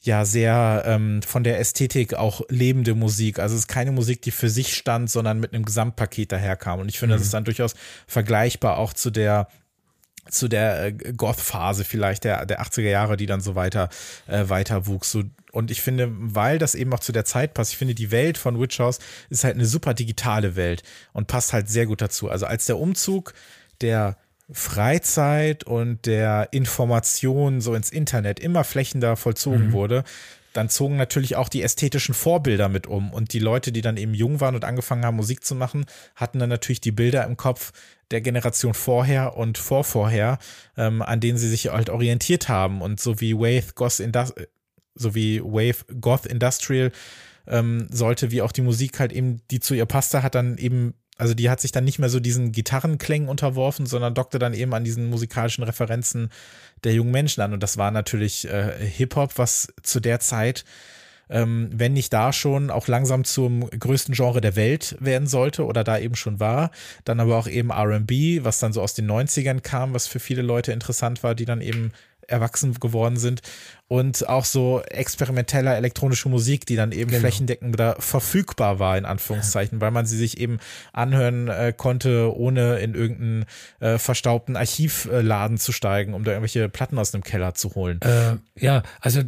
[0.00, 3.38] ja sehr ähm, von der Ästhetik auch lebende Musik.
[3.38, 6.80] Also es ist keine Musik, die für sich stand, sondern mit einem Gesamtpaket daherkam.
[6.80, 7.18] Und ich finde, mhm.
[7.18, 7.74] das ist dann durchaus
[8.06, 9.48] vergleichbar auch zu der
[10.30, 13.88] zu der äh, Goth-Phase vielleicht der, der 80er Jahre, die dann so weiter,
[14.26, 15.10] äh, weiter wuchs.
[15.10, 18.10] So, und ich finde, weil das eben auch zu der Zeit passt, ich finde, die
[18.10, 18.98] Welt von Witch House
[19.30, 20.82] ist halt eine super digitale Welt
[21.12, 22.28] und passt halt sehr gut dazu.
[22.28, 23.32] Also als der Umzug
[23.80, 24.18] der
[24.50, 29.72] Freizeit und der Information so ins Internet immer flächender vollzogen mhm.
[29.72, 30.04] wurde,
[30.54, 33.12] dann zogen natürlich auch die ästhetischen Vorbilder mit um.
[33.12, 35.84] Und die Leute, die dann eben jung waren und angefangen haben, Musik zu machen,
[36.16, 37.72] hatten dann natürlich die Bilder im Kopf
[38.10, 40.38] der Generation vorher und vorvorher,
[40.76, 42.80] ähm, an denen sie sich halt orientiert haben.
[42.80, 44.32] Und so wie Wave Goth, Indus
[44.94, 46.90] so wie Wave Goth Industrial
[47.46, 50.94] ähm, sollte, wie auch die Musik halt eben, die zu ihr passte, hat dann eben
[51.18, 54.72] also die hat sich dann nicht mehr so diesen Gitarrenklängen unterworfen, sondern dockte dann eben
[54.72, 56.30] an diesen musikalischen Referenzen
[56.84, 57.52] der jungen Menschen an.
[57.52, 60.64] Und das war natürlich äh, Hip-Hop, was zu der Zeit
[61.30, 65.84] ähm, wenn nicht da schon, auch langsam zum größten Genre der Welt werden sollte oder
[65.84, 66.70] da eben schon war.
[67.04, 70.42] Dann aber auch eben RB, was dann so aus den 90ern kam, was für viele
[70.42, 71.92] Leute interessant war, die dann eben
[72.28, 73.42] erwachsen geworden sind
[73.88, 77.20] und auch so experimenteller elektronische Musik, die dann eben genau.
[77.20, 80.58] flächendeckend verfügbar war, in Anführungszeichen, weil man sie sich eben
[80.92, 83.46] anhören äh, konnte, ohne in irgendeinen
[83.80, 88.00] äh, verstaubten Archivladen zu steigen, um da irgendwelche Platten aus dem Keller zu holen.
[88.02, 89.22] Äh, ja, also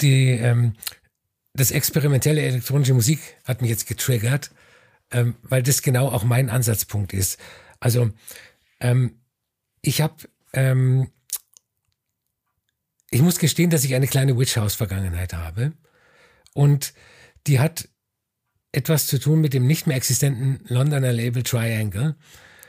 [0.00, 0.74] die, ähm,
[1.54, 4.50] das experimentelle elektronische Musik hat mich jetzt getriggert,
[5.12, 7.38] ähm, weil das genau auch mein Ansatzpunkt ist.
[7.78, 8.10] Also
[8.80, 9.20] ähm,
[9.82, 10.14] ich habe
[10.52, 11.08] ähm,
[13.14, 15.72] ich muss gestehen, dass ich eine kleine Witch House Vergangenheit habe.
[16.52, 16.94] Und
[17.46, 17.88] die hat
[18.72, 22.16] etwas zu tun mit dem nicht mehr existenten Londoner Label Triangle.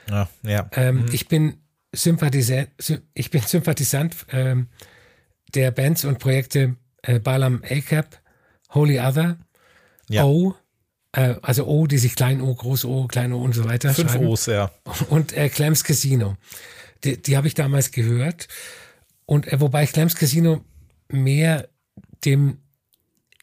[0.07, 0.69] Ja, ja.
[0.73, 1.05] Ähm, mhm.
[1.11, 1.57] Ich bin
[1.93, 2.69] Sympathisant,
[3.15, 4.67] ich bin Sympathisant ähm,
[5.55, 8.21] der Bands und Projekte äh, Balam ACAP,
[8.71, 9.39] Holy Other,
[10.09, 10.25] ja.
[10.25, 10.53] O,
[11.13, 14.11] äh, also O, die sich klein O, groß O, klein O und so weiter Fünf
[14.11, 14.27] schreiben.
[14.27, 14.71] O's, ja.
[15.09, 16.37] Und äh, Clams Casino.
[17.03, 18.47] Die, die habe ich damals gehört.
[19.25, 20.63] Und äh, wobei Clams Casino
[21.09, 21.69] mehr
[22.23, 22.59] dem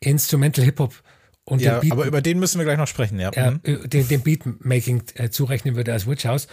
[0.01, 1.03] Instrumental Hip-Hop
[1.45, 3.31] und ja, Beat, aber über den müssen wir gleich noch sprechen, ja.
[3.35, 3.89] mhm.
[3.89, 6.47] den, den Beatmaking äh, zurechnen würde als Witch House.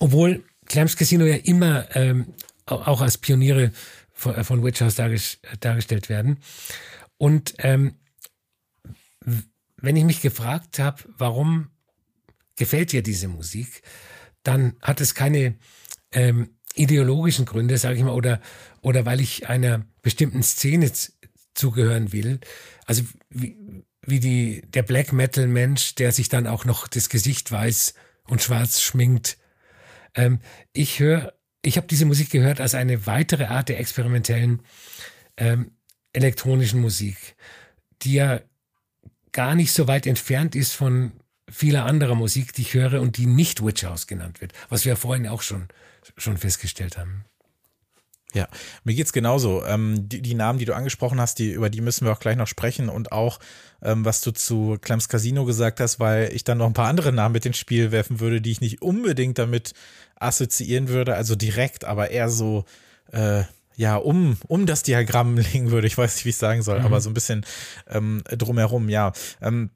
[0.00, 2.34] Obwohl Clams Casino ja immer ähm,
[2.66, 3.72] auch als Pioniere
[4.12, 6.38] von, äh, von Witch House dargestellt werden.
[7.16, 7.94] Und ähm,
[9.76, 11.70] wenn ich mich gefragt habe, warum
[12.56, 13.82] gefällt dir diese Musik,
[14.42, 15.56] dann hat es keine
[16.12, 18.40] ähm, ideologischen Gründe, sage ich mal, oder,
[18.80, 20.90] oder weil ich einer bestimmten Szene
[21.54, 22.40] zugehören will.
[22.86, 23.56] Also wie,
[24.02, 28.42] wie die, der Black Metal Mensch, der sich dann auch noch das Gesicht weiß und
[28.42, 29.38] schwarz schminkt.
[30.14, 30.40] Ähm,
[30.72, 34.62] ich höre, ich habe diese Musik gehört als eine weitere Art der experimentellen
[35.36, 35.72] ähm,
[36.12, 37.36] elektronischen Musik,
[38.02, 38.40] die ja
[39.32, 41.12] gar nicht so weit entfernt ist von
[41.50, 44.90] vieler anderer Musik, die ich höre und die nicht Witch House genannt wird, was wir
[44.90, 45.68] ja vorhin auch schon
[46.16, 47.24] schon festgestellt haben.
[48.34, 48.46] Ja,
[48.84, 49.64] mir geht's genauso.
[49.64, 52.36] Ähm, die, die, Namen, die du angesprochen hast, die, über die müssen wir auch gleich
[52.36, 53.38] noch sprechen und auch,
[53.82, 57.12] ähm, was du zu Clems Casino gesagt hast, weil ich dann noch ein paar andere
[57.12, 59.72] Namen mit ins Spiel werfen würde, die ich nicht unbedingt damit
[60.16, 62.64] assoziieren würde, also direkt, aber eher so,
[63.12, 63.44] äh,
[63.76, 65.86] ja, um, um das Diagramm legen würde.
[65.86, 66.86] Ich weiß nicht, wie ich sagen soll, mhm.
[66.86, 67.46] aber so ein bisschen
[67.86, 69.12] ähm, drumherum, ja.
[69.40, 69.70] Ähm,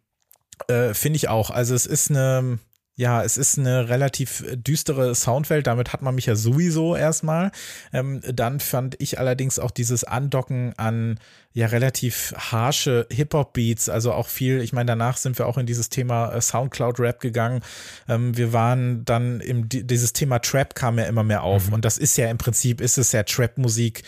[0.69, 1.51] äh, Finde ich auch.
[1.51, 2.59] Also es ist eine,
[3.03, 7.51] ja, es ist eine relativ düstere Soundwelt, damit hat man mich ja sowieso erstmal.
[7.93, 11.19] Ähm, dann fand ich allerdings auch dieses Andocken an
[11.53, 15.89] ja relativ harsche Hip-Hop-Beats, also auch viel, ich meine, danach sind wir auch in dieses
[15.89, 17.63] Thema äh, Soundcloud-Rap gegangen.
[18.09, 21.75] Ähm, wir waren dann im, dieses Thema Trap kam ja immer mehr auf mhm.
[21.75, 24.05] und das ist ja im Prinzip, ist es ja Trap-Musik,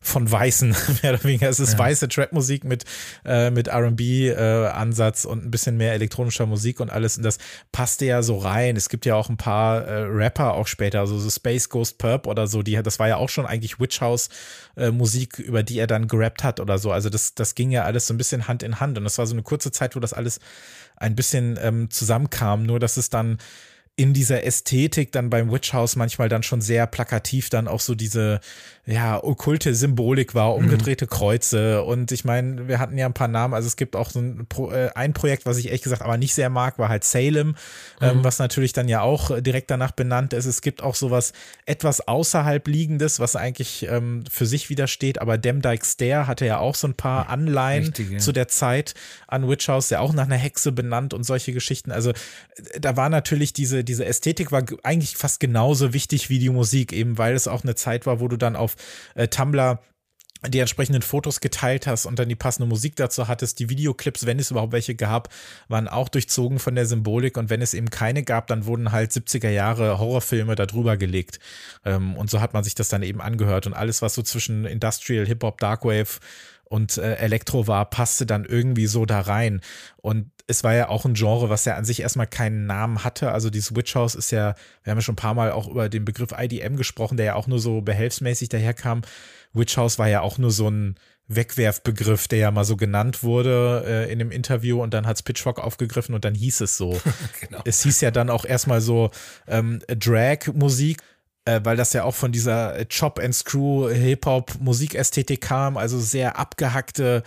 [0.00, 0.70] von Weißen,
[1.02, 1.48] mehr oder weniger.
[1.48, 1.78] Es ist ja.
[1.78, 2.84] weiße Trap-Musik mit,
[3.24, 7.16] äh, mit RB-Ansatz äh, und ein bisschen mehr elektronischer Musik und alles.
[7.16, 7.38] Und das
[7.72, 8.76] passte ja so rein.
[8.76, 12.26] Es gibt ja auch ein paar äh, Rapper auch später, also so Space Ghost Perp
[12.26, 14.28] oder so, die das war ja auch schon eigentlich Witch House
[14.76, 16.92] äh, Musik, über die er dann gerappt hat oder so.
[16.92, 18.98] Also das, das ging ja alles so ein bisschen Hand in Hand.
[18.98, 20.38] Und das war so eine kurze Zeit, wo das alles
[20.96, 22.62] ein bisschen ähm, zusammenkam.
[22.64, 23.38] Nur, dass es dann
[23.98, 27.96] in dieser Ästhetik dann beim Witch House manchmal dann schon sehr plakativ dann auch so
[27.96, 28.38] diese
[28.86, 30.64] ja okkulte Symbolik war, mhm.
[30.64, 31.10] umgedrehte mhm.
[31.10, 34.20] Kreuze und ich meine, wir hatten ja ein paar Namen, also es gibt auch so
[34.20, 37.02] ein, Pro, äh, ein Projekt, was ich ehrlich gesagt aber nicht sehr mag, war halt
[37.02, 37.56] Salem,
[38.00, 38.18] ähm, mhm.
[38.18, 40.46] ähm, was natürlich dann ja auch direkt danach benannt ist.
[40.46, 41.32] Es gibt auch sowas
[41.66, 46.76] etwas außerhalb liegendes, was eigentlich ähm, für sich widersteht, aber Demdike Stair hatte ja auch
[46.76, 48.18] so ein paar Anleihen Richtig, ja.
[48.18, 48.94] zu der Zeit
[49.26, 51.90] an Witch House, der auch nach einer Hexe benannt und solche Geschichten.
[51.90, 56.50] Also äh, da war natürlich diese diese Ästhetik war eigentlich fast genauso wichtig wie die
[56.50, 58.76] Musik, eben weil es auch eine Zeit war, wo du dann auf
[59.14, 59.80] äh, Tumblr
[60.46, 63.58] die entsprechenden Fotos geteilt hast und dann die passende Musik dazu hattest.
[63.58, 65.30] Die Videoclips, wenn es überhaupt welche gab,
[65.66, 69.10] waren auch durchzogen von der Symbolik und wenn es eben keine gab, dann wurden halt
[69.10, 71.40] 70er Jahre Horrorfilme darüber gelegt.
[71.84, 74.64] Ähm, und so hat man sich das dann eben angehört und alles, was so zwischen
[74.64, 76.20] Industrial, Hip-Hop, Darkwave
[76.68, 79.60] und äh, Elektro war, passte dann irgendwie so da rein.
[79.96, 83.32] Und es war ja auch ein Genre, was ja an sich erstmal keinen Namen hatte.
[83.32, 85.88] Also die Switch House ist ja, wir haben ja schon ein paar Mal auch über
[85.88, 89.02] den Begriff IDM gesprochen, der ja auch nur so behelfsmäßig daherkam.
[89.52, 90.96] Witch House war ja auch nur so ein
[91.28, 95.58] Wegwerfbegriff, der ja mal so genannt wurde äh, in dem Interview und dann hat's Pitchfork
[95.58, 96.98] aufgegriffen und dann hieß es so.
[97.40, 97.60] genau.
[97.66, 99.10] Es hieß ja dann auch erstmal so
[99.46, 101.02] ähm, Drag-Musik
[101.48, 106.38] äh, weil das ja auch von dieser Chop and Screw Hip-Hop Musikästhetik kam, also sehr
[106.38, 107.22] abgehackte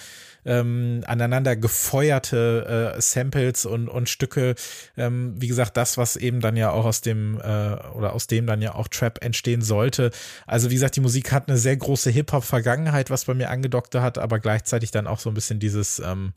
[0.45, 4.53] ähm, aneinander gefeuerte äh, Samples und, und Stücke.
[4.95, 8.45] Ähm, wie gesagt, das, was eben dann ja auch aus dem äh, oder aus dem
[8.45, 10.11] dann ja auch Trap entstehen sollte.
[10.45, 14.19] Also wie gesagt, die Musik hat eine sehr große Hip-Hop-Vergangenheit, was bei mir angedockt hat,
[14.19, 16.33] aber gleichzeitig dann auch so ein bisschen dieses, ähm,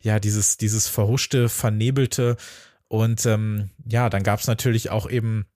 [0.00, 2.36] ja, dieses, dieses verhuschte, vernebelte.
[2.86, 5.46] Und ähm, ja, dann gab es natürlich auch eben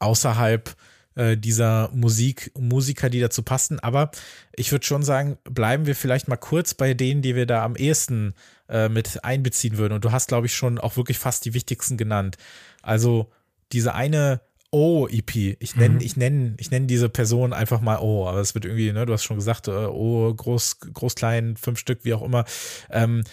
[0.00, 0.76] außerhalb
[1.18, 3.80] äh, dieser Musik, Musiker, die dazu passten.
[3.80, 4.12] Aber
[4.54, 7.74] ich würde schon sagen, bleiben wir vielleicht mal kurz bei denen, die wir da am
[7.74, 8.34] ehesten
[8.68, 9.94] äh, mit einbeziehen würden.
[9.94, 12.36] Und du hast, glaube ich, schon auch wirklich fast die wichtigsten genannt.
[12.82, 13.32] Also
[13.72, 15.56] diese eine O-EP.
[15.58, 16.00] Ich nenne, mhm.
[16.02, 19.12] ich nenne, ich nenne diese Person einfach mal O, aber es wird irgendwie, ne, du
[19.12, 22.44] hast schon gesagt, äh, O, groß, groß, klein, fünf Stück, wie auch immer.
[22.90, 23.24] Ähm,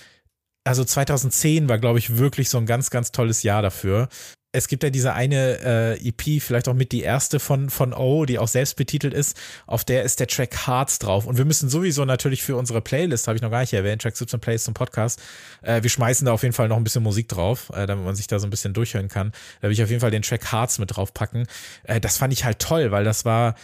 [0.63, 4.07] also 2010 war, glaube ich, wirklich so ein ganz, ganz tolles Jahr dafür
[4.55, 5.59] es gibt ja diese eine
[5.99, 9.35] äh, EP, vielleicht auch mit die erste von, von O, die auch selbst betitelt ist,
[9.67, 11.25] auf der ist der Track Hearts drauf.
[11.25, 14.15] Und wir müssen sowieso natürlich für unsere Playlist, habe ich noch gar nicht erwähnt, Track
[14.15, 15.21] 17 Plays zum Podcast,
[15.61, 18.15] äh, wir schmeißen da auf jeden Fall noch ein bisschen Musik drauf, äh, damit man
[18.15, 19.33] sich da so ein bisschen durchhören kann.
[19.61, 21.47] Da will ich auf jeden Fall den Track Hearts mit draufpacken.
[21.83, 23.55] Äh, das fand ich halt toll, weil das war,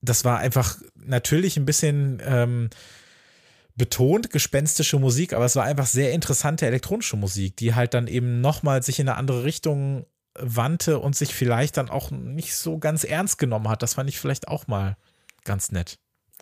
[0.00, 2.70] das war einfach natürlich ein bisschen, ähm,
[3.74, 8.40] betont gespenstische Musik, aber es war einfach sehr interessante elektronische Musik, die halt dann eben
[8.40, 10.04] nochmal sich in eine andere Richtung
[10.38, 13.82] wandte und sich vielleicht dann auch nicht so ganz ernst genommen hat.
[13.82, 14.96] Das fand ich vielleicht auch mal
[15.44, 15.98] ganz nett.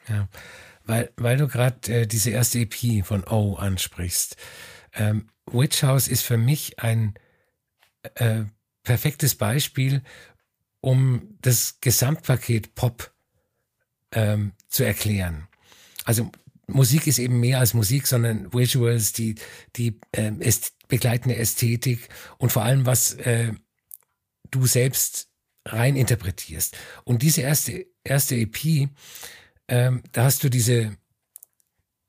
[0.08, 0.28] Ja,
[0.84, 4.36] weil, weil du gerade äh, diese erste EP von O ansprichst.
[4.94, 7.14] Ähm, Witch House ist für mich ein
[8.14, 8.44] äh,
[8.82, 10.02] perfektes Beispiel,
[10.80, 13.12] um das Gesamtpaket Pop
[14.12, 15.48] ähm, zu erklären.
[16.04, 16.30] Also
[16.66, 19.34] Musik ist eben mehr als Musik, sondern Visuals, die,
[19.76, 20.32] die äh,
[20.88, 23.52] begleitende Ästhetik und vor allem, was äh,
[24.50, 25.28] du selbst
[25.64, 26.76] rein interpretierst.
[27.04, 28.88] Und diese erste, erste EP,
[29.68, 30.96] ähm, da hast du diese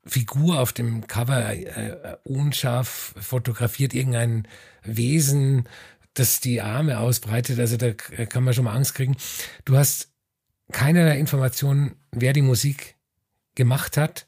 [0.04, 4.48] Figur auf dem Cover äh, unscharf fotografiert, irgendein
[4.82, 5.68] Wesen,
[6.14, 7.58] das die Arme ausbreitet.
[7.60, 9.16] Also da kann man schon mal Angst kriegen.
[9.64, 10.10] Du hast
[10.72, 12.96] keinerlei Informationen, wer die Musik
[13.54, 14.26] gemacht hat,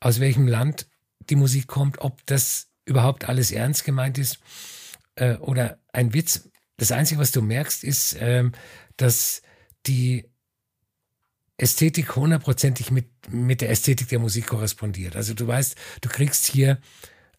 [0.00, 0.86] aus welchem Land
[1.30, 4.40] die Musik kommt, ob das überhaupt alles ernst gemeint ist
[5.14, 6.50] äh, oder ein Witz.
[6.76, 8.52] Das Einzige, was du merkst, ist, ähm,
[8.96, 9.42] dass
[9.86, 10.24] die
[11.56, 15.14] Ästhetik hundertprozentig mit, mit der Ästhetik der Musik korrespondiert.
[15.14, 16.78] Also du weißt, du kriegst hier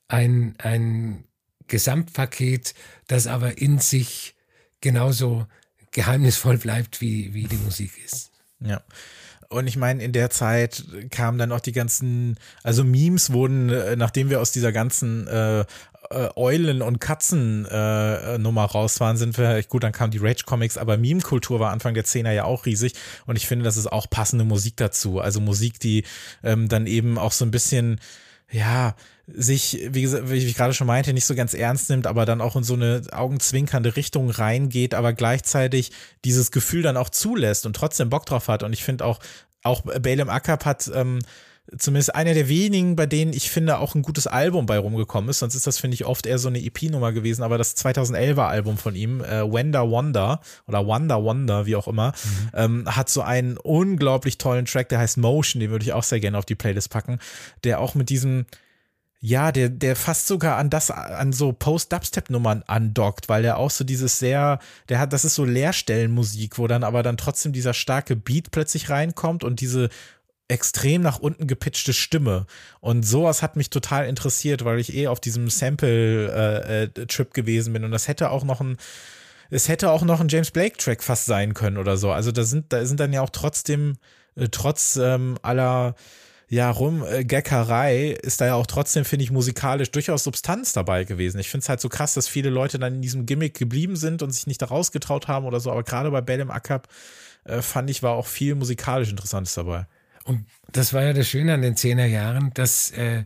[0.07, 1.25] ein, ein
[1.67, 2.75] Gesamtpaket,
[3.07, 4.35] das aber in sich
[4.79, 5.47] genauso
[5.91, 8.31] geheimnisvoll bleibt, wie, wie die Musik ist.
[8.59, 8.81] Ja.
[9.49, 13.95] Und ich meine, in der Zeit kamen dann auch die ganzen, also Memes wurden, äh,
[13.95, 15.65] nachdem wir aus dieser ganzen äh,
[16.09, 20.97] äh, Eulen- und Katzen-Nummer äh, raus waren, sind wir, gut, dann kamen die Rage-Comics, aber
[20.97, 22.93] Meme-Kultur war Anfang der Zehner ja auch riesig
[23.25, 25.19] und ich finde, das ist auch passende Musik dazu.
[25.19, 26.03] Also Musik, die
[26.43, 27.99] ähm, dann eben auch so ein bisschen,
[28.51, 28.95] ja,
[29.27, 32.41] sich, wie, gesagt, wie ich gerade schon meinte, nicht so ganz ernst nimmt, aber dann
[32.41, 35.91] auch in so eine augenzwinkernde Richtung reingeht, aber gleichzeitig
[36.23, 38.61] dieses Gefühl dann auch zulässt und trotzdem Bock drauf hat.
[38.61, 39.19] Und ich finde auch,
[39.63, 41.19] auch Balaam Akab hat ähm,
[41.77, 45.39] zumindest einer der wenigen, bei denen ich finde, auch ein gutes Album bei rumgekommen ist.
[45.39, 47.43] Sonst ist das, finde ich, oft eher so eine EP-Nummer gewesen.
[47.43, 52.09] Aber das 2011er Album von ihm, äh, Wonder Wonder oder Wonder Wonder, wie auch immer,
[52.09, 52.49] mhm.
[52.53, 56.19] ähm, hat so einen unglaublich tollen Track, der heißt Motion, den würde ich auch sehr
[56.19, 57.19] gerne auf die Playlist packen,
[57.63, 58.45] der auch mit diesem
[59.27, 63.83] ja, der, der fast sogar an das, an so Post-Dubstep-Nummern andockt, weil der auch so
[63.83, 68.15] dieses sehr, der hat, das ist so Leerstellenmusik, wo dann aber dann trotzdem dieser starke
[68.15, 69.89] Beat plötzlich reinkommt und diese
[70.47, 72.45] extrem nach unten gepitchte Stimme.
[72.79, 77.73] Und sowas hat mich total interessiert, weil ich eh auf diesem Sample-Trip äh, äh, gewesen
[77.73, 77.83] bin.
[77.83, 78.77] Und das hätte auch noch ein,
[79.49, 82.11] es hätte auch noch ein James Blake-Track fast sein können oder so.
[82.11, 83.97] Also da sind, da sind dann ja auch trotzdem,
[84.35, 85.95] äh, trotz ähm, aller
[86.47, 91.39] ja, Rumgeckerei ist da ja auch trotzdem, finde ich, musikalisch durchaus Substanz dabei gewesen.
[91.39, 94.21] Ich finde es halt so krass, dass viele Leute dann in diesem Gimmick geblieben sind
[94.21, 95.71] und sich nicht da rausgetraut haben oder so.
[95.71, 96.87] Aber gerade bei Bell im Akab
[97.45, 99.87] äh, fand ich, war auch viel musikalisch Interessantes dabei.
[100.25, 103.23] Und das war ja das Schöne an den Zehnerjahren, dass äh,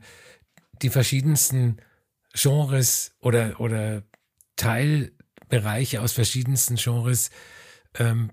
[0.82, 1.78] die verschiedensten
[2.34, 4.04] Genres oder, oder
[4.58, 7.32] Teilbereiche aus verschiedensten Genres
[7.98, 8.32] ähm,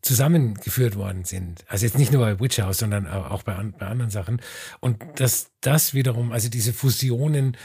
[0.00, 1.64] zusammengeführt worden sind.
[1.68, 4.40] Also jetzt nicht nur bei Witch House, sondern auch bei, bei anderen Sachen.
[4.80, 7.56] Und dass das wiederum, also diese Fusionen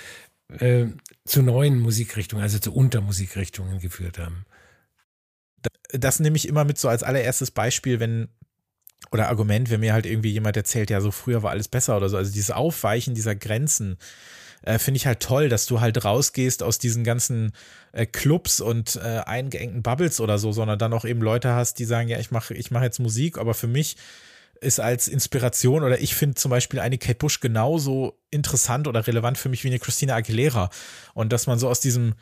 [0.60, 0.88] äh,
[1.24, 4.46] zu neuen Musikrichtungen, also zu Untermusikrichtungen geführt haben.
[5.92, 8.30] Das nehme ich immer mit so als allererstes Beispiel, wenn
[9.12, 12.10] oder Argument, wenn mir halt irgendwie jemand erzählt, ja, so früher war alles besser oder
[12.10, 12.18] so.
[12.18, 13.98] Also dieses Aufweichen dieser Grenzen
[14.64, 17.52] äh, finde ich halt toll, dass du halt rausgehst aus diesen ganzen
[17.92, 21.86] äh, Clubs und äh, eingeengten Bubbles oder so, sondern dann auch eben Leute hast, die
[21.86, 23.98] sagen, ja, ich mache ich mach jetzt Musik, aber für mich
[24.62, 29.40] ist als Inspiration oder ich finde zum Beispiel eine Kate Bush genauso interessant oder relevant
[29.40, 30.70] für mich wie eine Christina Aguilera.
[31.16, 32.14] Und dass man so aus diesem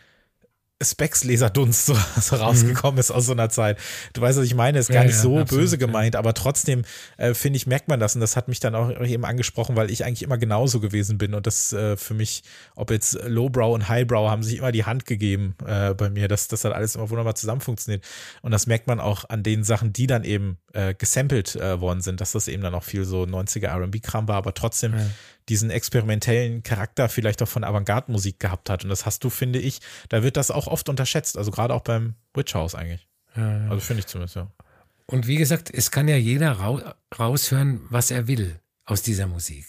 [0.81, 2.99] Specs-Laserdunst so, so rausgekommen mhm.
[2.99, 3.77] ist aus so einer Zeit.
[4.13, 6.19] Du weißt, was ich meine, ist gar ja, nicht so absolut, böse gemeint, ja.
[6.19, 6.83] aber trotzdem
[7.17, 8.15] äh, finde ich, merkt man das.
[8.15, 11.33] Und das hat mich dann auch eben angesprochen, weil ich eigentlich immer genauso gewesen bin.
[11.33, 12.43] Und das äh, für mich,
[12.75, 16.47] ob jetzt Lowbrow und Highbrow haben sich immer die Hand gegeben äh, bei mir, dass
[16.47, 18.05] das hat alles immer wunderbar zusammen funktioniert.
[18.41, 22.01] Und das merkt man auch an den Sachen, die dann eben äh, gesampelt äh, worden
[22.01, 25.05] sind, dass das eben dann auch viel so 90er R&B-Kram war, aber trotzdem ja
[25.49, 28.83] diesen experimentellen Charakter vielleicht auch von Avantgarde-Musik gehabt hat.
[28.83, 29.79] Und das hast du, finde ich,
[30.09, 31.37] da wird das auch oft unterschätzt.
[31.37, 33.07] Also gerade auch beim Witch House eigentlich.
[33.35, 33.69] Ja, ja.
[33.69, 34.51] Also finde ich zumindest, ja.
[35.05, 36.51] Und wie gesagt, es kann ja jeder
[37.17, 39.65] raushören, was er will aus dieser Musik.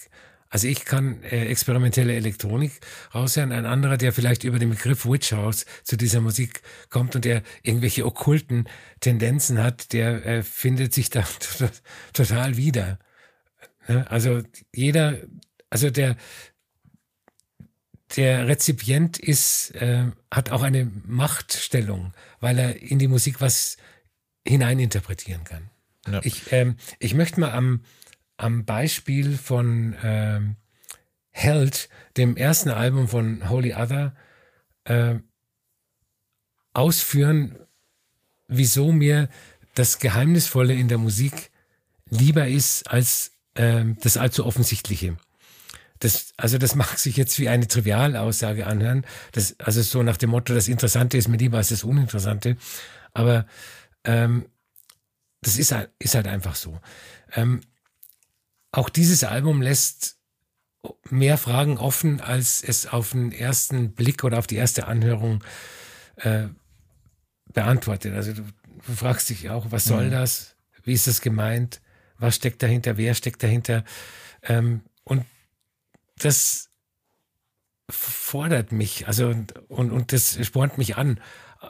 [0.49, 2.73] Also ich kann äh, experimentelle Elektronik
[3.15, 7.23] raushören, ein anderer, der vielleicht über den Begriff Witch House zu dieser Musik kommt und
[7.23, 8.67] der irgendwelche okkulten
[8.99, 11.23] Tendenzen hat, der äh, findet sich da
[12.13, 12.99] total wieder.
[13.87, 14.41] Also
[14.73, 15.17] jeder
[15.71, 16.15] also der,
[18.15, 23.77] der Rezipient ist, äh, hat auch eine Machtstellung, weil er in die Musik was
[24.47, 25.69] hineininterpretieren kann.
[26.07, 26.19] Ja.
[26.23, 27.83] Ich, ähm, ich möchte mal am,
[28.37, 30.55] am Beispiel von ähm,
[31.29, 34.13] Held, dem ersten Album von Holy Other,
[34.83, 35.15] äh,
[36.73, 37.57] ausführen,
[38.47, 39.29] wieso mir
[39.73, 41.51] das Geheimnisvolle in der Musik
[42.09, 45.17] lieber ist als äh, das allzu offensichtliche.
[46.01, 49.05] Das, also das mag sich jetzt wie eine Trivialaussage anhören.
[49.31, 52.57] Das, also so nach dem Motto, das Interessante ist mir lieber als das Uninteressante.
[53.13, 53.45] Aber
[54.03, 54.47] ähm,
[55.41, 56.79] das ist halt, ist halt einfach so.
[57.33, 57.61] Ähm,
[58.71, 60.17] auch dieses Album lässt
[61.09, 65.43] mehr Fragen offen, als es auf den ersten Blick oder auf die erste Anhörung
[66.15, 66.47] äh,
[67.53, 68.15] beantwortet.
[68.15, 70.11] Also du, du, fragst dich auch, was soll mhm.
[70.11, 70.55] das?
[70.83, 71.79] Wie ist das gemeint?
[72.17, 72.97] Was steckt dahinter?
[72.97, 73.83] Wer steckt dahinter?
[74.41, 75.25] Ähm, und
[76.23, 76.69] das
[77.89, 79.27] fordert mich, also
[79.67, 81.19] und, und das spornt mich an,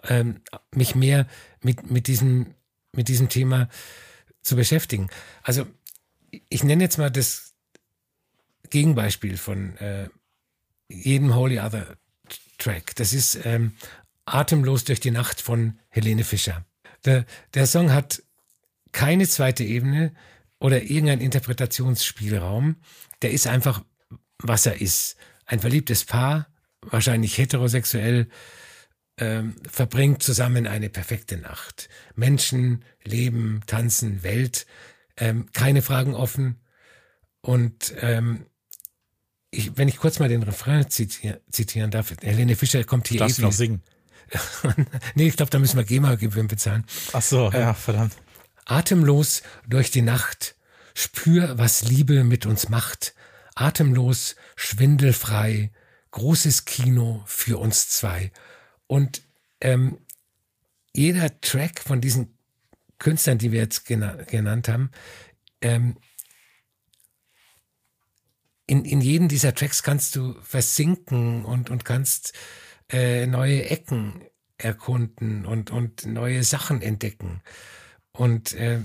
[0.04, 0.42] ähm,
[0.74, 1.28] mich mehr
[1.62, 2.54] mit, mit, diesem,
[2.92, 3.70] mit diesem Thema
[4.42, 5.10] zu beschäftigen.
[5.44, 5.66] Also
[6.50, 7.54] ich nenne jetzt mal das
[8.70, 10.10] Gegenbeispiel von äh,
[10.88, 11.98] jedem Holy Other
[12.58, 12.96] Track.
[12.96, 13.74] Das ist ähm,
[14.26, 16.66] Atemlos durch die Nacht von Helene Fischer.
[17.06, 18.22] Der, der Song hat
[18.92, 20.14] keine zweite Ebene
[20.60, 22.76] oder irgendeinen Interpretationsspielraum.
[23.22, 23.84] Der ist einfach
[24.44, 25.16] was er ist.
[25.46, 26.48] Ein verliebtes Paar,
[26.82, 28.28] wahrscheinlich heterosexuell,
[29.18, 31.90] ähm, verbringt zusammen eine perfekte Nacht.
[32.16, 34.66] Menschen, Leben, Tanzen, Welt,
[35.18, 36.62] ähm, keine Fragen offen.
[37.42, 38.46] Und ähm,
[39.52, 43.20] ich, wenn ich kurz mal den Refrain zitier, zitieren darf, Helene Fischer kommt hier.
[43.20, 43.84] Darfst eh du noch singen?
[45.16, 46.86] nee, ich glaube, da müssen wir GEMA-Gebühren bezahlen.
[47.12, 48.16] Ach so, ja, ähm, verdammt.
[48.66, 50.56] Atemlos durch die Nacht,
[50.94, 53.14] spür, was Liebe mit uns macht
[53.56, 55.72] atemlos, schwindelfrei,
[56.12, 58.32] großes Kino für uns zwei.
[58.88, 59.22] Und
[59.62, 59.98] ähm,
[60.94, 62.38] jeder Track von diesen
[63.00, 64.92] Künstlern, die wir jetzt gena genannt haben,
[65.62, 65.98] ähm,
[68.68, 72.34] in, in jedem dieser Tracks kannst du versinken und, und kannst
[72.90, 74.24] äh, neue Ecken
[74.58, 77.42] erkunden und, und neue Sachen entdecken.
[78.12, 78.80] Und äh,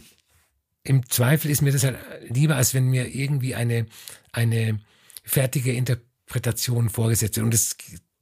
[0.83, 1.99] im Zweifel ist mir das halt
[2.29, 3.87] lieber, als wenn mir irgendwie eine,
[4.37, 4.79] eine
[5.25, 7.45] fertige Interpretation vorgesetzt wird.
[7.45, 7.77] Und das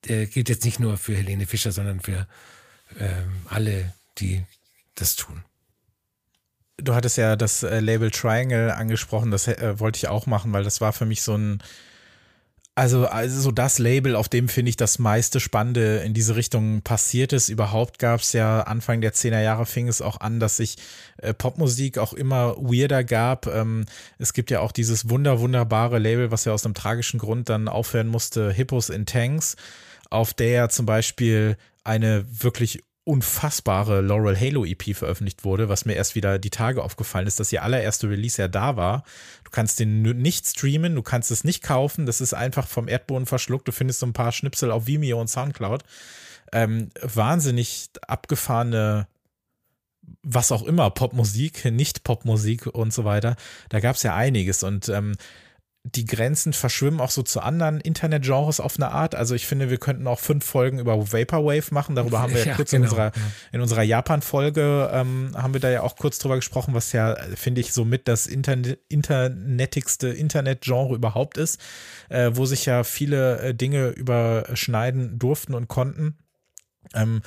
[0.07, 2.27] äh, gilt jetzt nicht nur für Helene Fischer, sondern für
[2.99, 4.45] ähm, alle, die
[4.95, 5.45] das tun.
[6.77, 10.65] Du hattest ja das äh, Label Triangle angesprochen, das äh, wollte ich auch machen, weil
[10.65, 11.63] das war für mich so ein
[12.77, 16.83] also, also so das Label, auf dem finde ich das meiste Spannende in diese Richtung
[16.83, 17.49] passiert ist.
[17.49, 20.77] Überhaupt gab es ja Anfang der 10er Jahre fing es auch an, dass sich
[21.19, 23.47] äh, Popmusik auch immer weirder gab.
[23.47, 23.87] Ähm,
[24.19, 27.69] es gibt ja auch dieses wunder, wunderbare Label, was ja aus einem tragischen Grund dann
[27.69, 29.55] aufhören musste, Hippos in Tanks,
[30.11, 36.15] auf der zum Beispiel eine wirklich unfassbare Laurel Halo EP veröffentlicht wurde, was mir erst
[36.15, 39.05] wieder die Tage aufgefallen ist, dass ihr allererste Release ja da war.
[39.45, 43.27] Du kannst den nicht streamen, du kannst es nicht kaufen, das ist einfach vom Erdboden
[43.27, 43.69] verschluckt.
[43.69, 45.85] Du findest so ein paar Schnipsel auf Vimeo und Soundcloud.
[46.53, 49.07] Ähm, wahnsinnig abgefahrene,
[50.23, 53.37] was auch immer, Popmusik, nicht Popmusik und so weiter.
[53.69, 55.15] Da gab es ja einiges und ähm,
[55.85, 59.15] die Grenzen verschwimmen auch so zu anderen Internetgenres auf eine Art.
[59.15, 61.95] Also ich finde, wir könnten auch fünf Folgen über Vaporwave machen.
[61.95, 63.13] Darüber haben wir ja, kurz genau, in unserer,
[63.53, 67.61] in unserer Japan-Folge ähm, haben wir da ja auch kurz drüber gesprochen, was ja, finde
[67.61, 71.61] ich, somit das Internet, internetigste Internetgenre überhaupt ist,
[72.09, 76.17] äh, wo sich ja viele äh, Dinge überschneiden durften und konnten.
[76.95, 77.21] Ähm,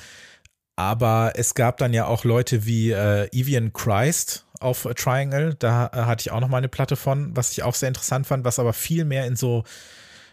[0.74, 5.54] aber es gab dann ja auch Leute wie äh, Evian Christ, auf Triangle.
[5.58, 8.26] Da äh, hatte ich auch noch mal eine Platte von, was ich auch sehr interessant
[8.26, 9.64] fand, was aber viel mehr in so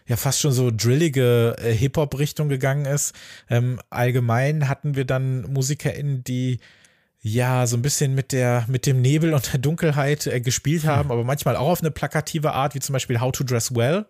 [0.06, 3.14] ja fast schon so drillige äh, Hip-Hop-Richtung gegangen ist.
[3.50, 6.58] Ähm, allgemein hatten wir dann MusikerInnen, die
[7.20, 11.08] ja so ein bisschen mit der mit dem Nebel und der Dunkelheit äh, gespielt haben,
[11.08, 11.12] hm.
[11.12, 14.06] aber manchmal auch auf eine plakative Art, wie zum Beispiel How to Dress Well.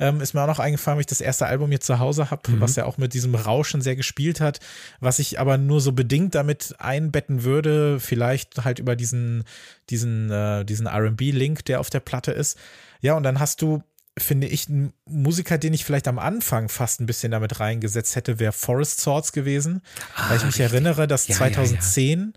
[0.00, 2.50] Ähm, ist mir auch noch eingefallen, weil ich das erste Album hier zu Hause habe,
[2.50, 2.60] mhm.
[2.60, 4.60] was ja auch mit diesem Rauschen sehr gespielt hat,
[5.00, 9.44] was ich aber nur so bedingt damit einbetten würde, vielleicht halt über diesen,
[9.90, 12.58] diesen, äh, diesen RB-Link, der auf der Platte ist.
[13.00, 13.82] Ja, und dann hast du
[14.18, 18.38] finde ich, ein Musiker, den ich vielleicht am Anfang fast ein bisschen damit reingesetzt hätte,
[18.38, 19.82] wäre Forest Swords gewesen.
[20.16, 20.72] Ah, weil ich mich richtig.
[20.72, 22.32] erinnere, dass ja, 2010, ja, ja.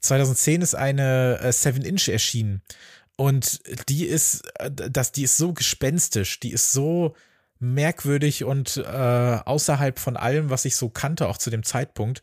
[0.00, 2.62] 2010 ist eine äh, Seven Inch erschienen.
[3.16, 7.14] Und die ist, äh, das, die ist so gespenstisch, die ist so
[7.58, 12.20] merkwürdig und äh, außerhalb von allem, was ich so kannte, auch zu dem Zeitpunkt,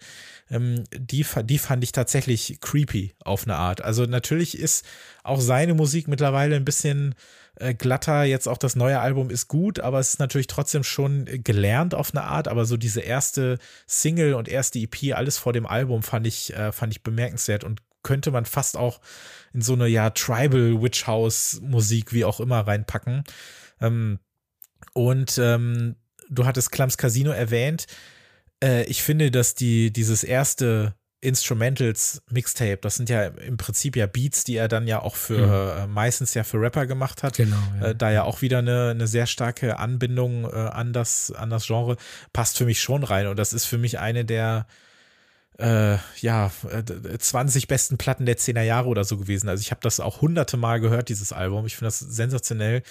[0.52, 3.82] ähm, die, die fand ich tatsächlich creepy auf eine Art.
[3.82, 4.86] Also natürlich ist
[5.24, 7.16] auch seine Musik mittlerweile ein bisschen
[7.56, 8.24] äh, glatter.
[8.24, 12.12] Jetzt auch das neue Album ist gut, aber es ist natürlich trotzdem schon gelernt auf
[12.14, 12.48] eine Art.
[12.48, 16.72] Aber so diese erste Single und erste EP, alles vor dem Album, fand ich, äh,
[16.72, 19.02] fand ich bemerkenswert und könnte man fast auch
[19.54, 23.24] in so eine ja Tribal Witch House Musik wie auch immer reinpacken.
[23.82, 24.20] Ähm,
[24.94, 25.96] und ähm,
[26.30, 27.88] du hattest Clams Casino erwähnt.
[28.64, 34.08] Äh, ich finde, dass die dieses erste Instrumentals Mixtape, das sind ja im Prinzip ja
[34.08, 35.84] Beats, die er dann ja auch für mhm.
[35.84, 37.38] äh, meistens ja für Rapper gemacht hat.
[37.38, 37.56] Genau.
[37.80, 37.88] Ja.
[37.88, 41.66] Äh, da ja auch wieder eine, eine sehr starke Anbindung äh, an das an das
[41.66, 41.96] Genre
[42.34, 44.68] passt für mich schon rein und das ist für mich eine der
[45.60, 46.52] äh, ja,
[47.20, 49.50] 20 äh, besten Platten der 10er Jahre oder so gewesen.
[49.50, 51.66] Also ich habe das auch hunderte Mal gehört, dieses Album.
[51.66, 52.82] Ich finde das sensationell.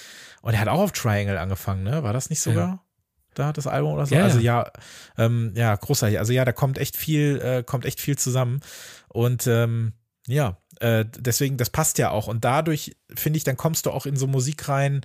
[0.42, 2.02] Und er hat auch auf Triangle angefangen, ne?
[2.02, 2.68] War das nicht sogar?
[2.68, 2.84] Ja.
[3.34, 4.14] Da das Album oder so?
[4.14, 4.70] Ja, also ja,
[5.16, 6.18] ähm, ja, großartig.
[6.18, 8.60] Also ja, da kommt echt viel, äh, kommt echt viel zusammen.
[9.08, 9.94] Und ähm,
[10.26, 12.28] ja, äh, deswegen, das passt ja auch.
[12.28, 15.00] Und dadurch, finde ich, dann kommst du auch in so Musik rein,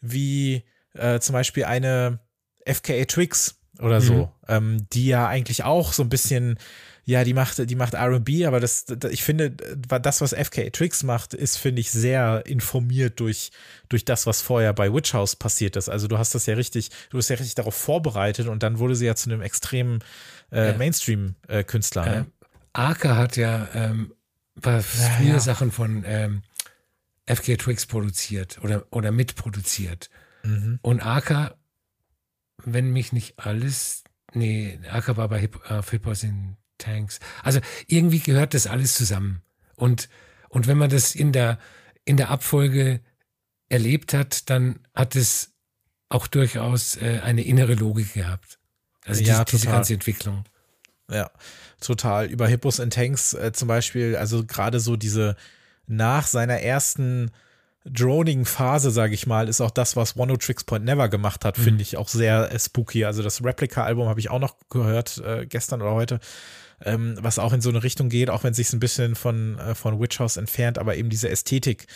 [0.00, 0.64] wie
[0.94, 2.20] äh, zum Beispiel eine
[2.64, 4.28] FKA Twix, oder so, mhm.
[4.48, 6.58] ähm, die ja eigentlich auch so ein bisschen,
[7.04, 11.02] ja, die macht, die macht R&B, aber das, das, ich finde, das, was FKA Tricks
[11.02, 13.50] macht, ist, finde ich, sehr informiert durch,
[13.88, 15.88] durch das, was vorher bei Witch House passiert ist.
[15.88, 18.94] Also du hast das ja richtig, du bist ja richtig darauf vorbereitet und dann wurde
[18.94, 20.00] sie ja zu einem extremen
[20.52, 22.06] äh, Mainstream-Künstler.
[22.06, 22.26] Äh, ne?
[22.72, 24.12] Arca hat ja ähm,
[24.64, 25.40] ja, viele ja.
[25.40, 26.42] Sachen von ähm,
[27.26, 30.10] FK Twix produziert oder, oder mitproduziert.
[30.42, 30.78] Mhm.
[30.82, 31.54] Und Arca
[32.64, 34.04] wenn mich nicht alles,
[34.34, 37.18] nee, bei Hip, äh, Hippos in Tanks.
[37.42, 39.42] Also irgendwie gehört das alles zusammen.
[39.76, 40.08] Und,
[40.48, 41.58] und wenn man das in der,
[42.04, 43.00] in der Abfolge
[43.68, 45.52] erlebt hat, dann hat es
[46.08, 48.58] auch durchaus äh, eine innere Logik gehabt.
[49.04, 50.44] Also ja, die, diese ganze Entwicklung.
[51.10, 51.30] Ja,
[51.80, 52.26] total.
[52.26, 55.36] Über Hippos in Tanks äh, zum Beispiel, also gerade so diese
[55.86, 57.30] nach seiner ersten
[57.92, 61.58] dronigen Phase, sage ich mal, ist auch das, was One Tricks Point Never gemacht hat,
[61.58, 61.62] mhm.
[61.62, 63.04] finde ich auch sehr äh, spooky.
[63.04, 66.20] Also das Replica-Album habe ich auch noch gehört, äh, gestern oder heute,
[66.84, 69.58] ähm, was auch in so eine Richtung geht, auch wenn es sich ein bisschen von,
[69.58, 71.86] äh, von Witch House entfernt, aber eben diese Ästhetik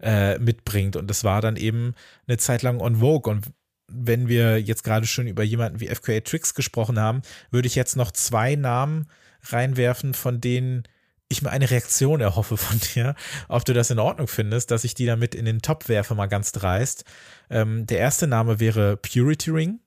[0.00, 0.96] äh, mitbringt.
[0.96, 1.94] Und das war dann eben
[2.26, 3.30] eine Zeit lang on Vogue.
[3.30, 3.46] Und
[3.88, 7.96] wenn wir jetzt gerade schon über jemanden wie FKA Tricks gesprochen haben, würde ich jetzt
[7.96, 9.06] noch zwei Namen
[9.44, 10.84] reinwerfen, von denen
[11.32, 13.14] ich mir eine Reaktion erhoffe von dir,
[13.48, 16.26] ob du das in Ordnung findest, dass ich die damit in den Top werfe, mal
[16.26, 17.04] ganz dreist.
[17.50, 19.80] Ähm, der erste Name wäre Purity Ring.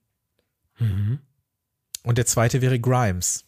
[0.78, 1.20] Mhm.
[2.02, 3.44] Und der zweite wäre Grimes.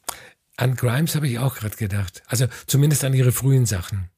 [0.57, 2.23] An Grimes habe ich auch gerade gedacht.
[2.27, 4.11] Also zumindest an ihre frühen Sachen.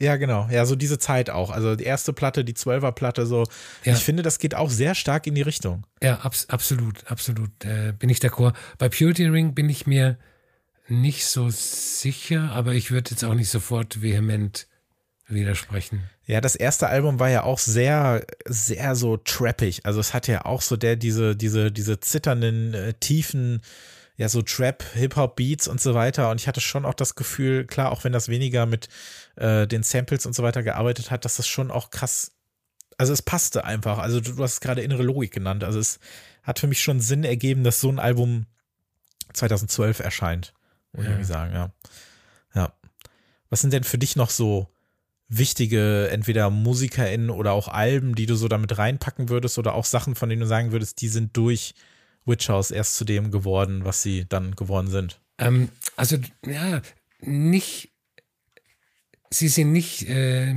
[0.00, 0.48] Ja, genau.
[0.50, 1.50] Ja, so diese Zeit auch.
[1.50, 3.44] Also die erste Platte, die Zwölferplatte, so.
[3.84, 3.94] Ja.
[3.94, 5.86] Ich finde, das geht auch sehr stark in die Richtung.
[6.02, 7.50] Ja, abs absolut, absolut.
[7.64, 8.54] Äh, bin ich d'accord.
[8.78, 10.16] Bei Purity Ring bin ich mir
[10.90, 14.66] nicht so sicher, aber ich würde jetzt auch nicht sofort vehement
[15.28, 16.08] widersprechen.
[16.26, 19.84] Ja, das erste Album war ja auch sehr, sehr so trappig.
[19.84, 23.62] Also es hat ja auch so der, diese, diese, diese zitternden, äh, tiefen,
[24.16, 26.30] ja, so Trap, Hip-Hop-Beats und so weiter.
[26.30, 28.88] Und ich hatte schon auch das Gefühl, klar, auch wenn das weniger mit
[29.36, 32.32] äh, den Samples und so weiter gearbeitet hat, dass das schon auch krass,
[32.96, 33.98] also es passte einfach.
[33.98, 35.62] Also du, du hast gerade innere Logik genannt.
[35.62, 36.00] Also es
[36.42, 38.46] hat für mich schon Sinn ergeben, dass so ein Album
[39.34, 40.52] 2012 erscheint.
[40.92, 41.18] Muss ja.
[41.18, 41.72] ich sagen, ja.
[42.54, 42.72] Ja.
[43.50, 44.68] Was sind denn für dich noch so
[45.28, 50.14] wichtige, entweder MusikerInnen oder auch Alben, die du so damit reinpacken würdest oder auch Sachen,
[50.14, 51.74] von denen du sagen würdest, die sind durch
[52.24, 55.20] Witch House erst zu dem geworden, was sie dann geworden sind?
[55.38, 56.16] Ähm, also,
[56.46, 56.80] ja,
[57.20, 57.90] nicht,
[59.30, 60.54] sie sind nicht, äh,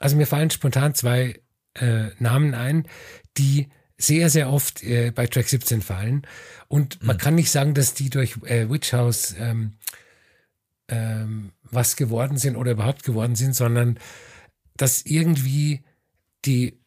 [0.00, 1.40] also mir fallen spontan zwei
[1.74, 2.86] äh, Namen ein,
[3.36, 3.68] die
[3.98, 6.22] sehr, sehr oft äh, bei Track 17 fallen.
[6.68, 7.20] Und man mhm.
[7.20, 9.74] kann nicht sagen, dass die durch äh, Witch House ähm,
[10.88, 13.98] ähm, was geworden sind oder überhaupt geworden sind, sondern
[14.76, 15.82] dass irgendwie
[16.44, 16.78] die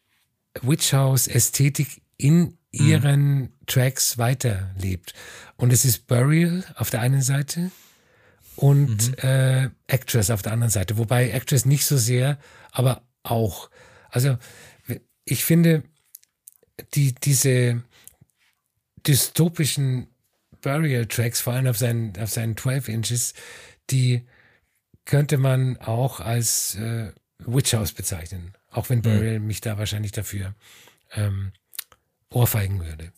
[0.62, 2.56] Witch House Ästhetik in mhm.
[2.72, 3.48] ihren mhm.
[3.66, 5.12] Tracks weiterlebt.
[5.56, 7.70] Und es ist Burial auf der einen Seite
[8.56, 9.28] und mhm.
[9.28, 10.96] äh, Actress auf der anderen Seite.
[10.96, 12.38] Wobei Actress nicht so sehr,
[12.70, 13.70] aber auch.
[14.10, 14.38] Also
[15.24, 15.84] ich finde,
[16.94, 17.82] die, diese
[19.06, 20.08] dystopischen
[20.60, 23.34] Burial-Tracks, vor allem auf seinen, auf seinen 12 Inches,
[23.90, 24.26] die
[25.04, 28.52] könnte man auch als äh, Witch House bezeichnen.
[28.70, 29.02] Auch wenn mhm.
[29.02, 29.46] Burial mhm.
[29.46, 30.54] mich da wahrscheinlich dafür
[31.12, 31.52] ähm,
[32.30, 33.12] ohrfeigen würde.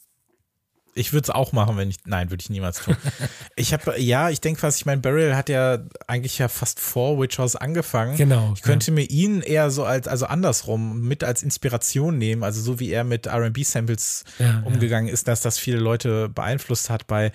[0.96, 1.98] Ich würde es auch machen, wenn ich.
[2.04, 2.96] Nein, würde ich niemals tun.
[3.56, 7.20] ich habe, ja, ich denke was ich meine, Burial hat ja eigentlich ja fast vor
[7.20, 8.16] Witch House angefangen.
[8.16, 8.52] Genau.
[8.54, 8.94] Ich könnte ja.
[8.94, 13.04] mir ihn eher so als, also andersrum, mit als Inspiration nehmen, also so wie er
[13.04, 15.14] mit RB-Samples ja, umgegangen ja.
[15.14, 17.06] ist, dass das viele Leute beeinflusst hat.
[17.06, 17.32] Bei,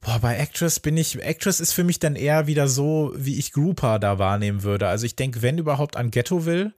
[0.00, 3.52] boah, bei Actress bin ich, Actress ist für mich dann eher wieder so, wie ich
[3.52, 4.88] Grouper da wahrnehmen würde.
[4.88, 6.72] Also ich denke, wenn überhaupt an Ghetto will,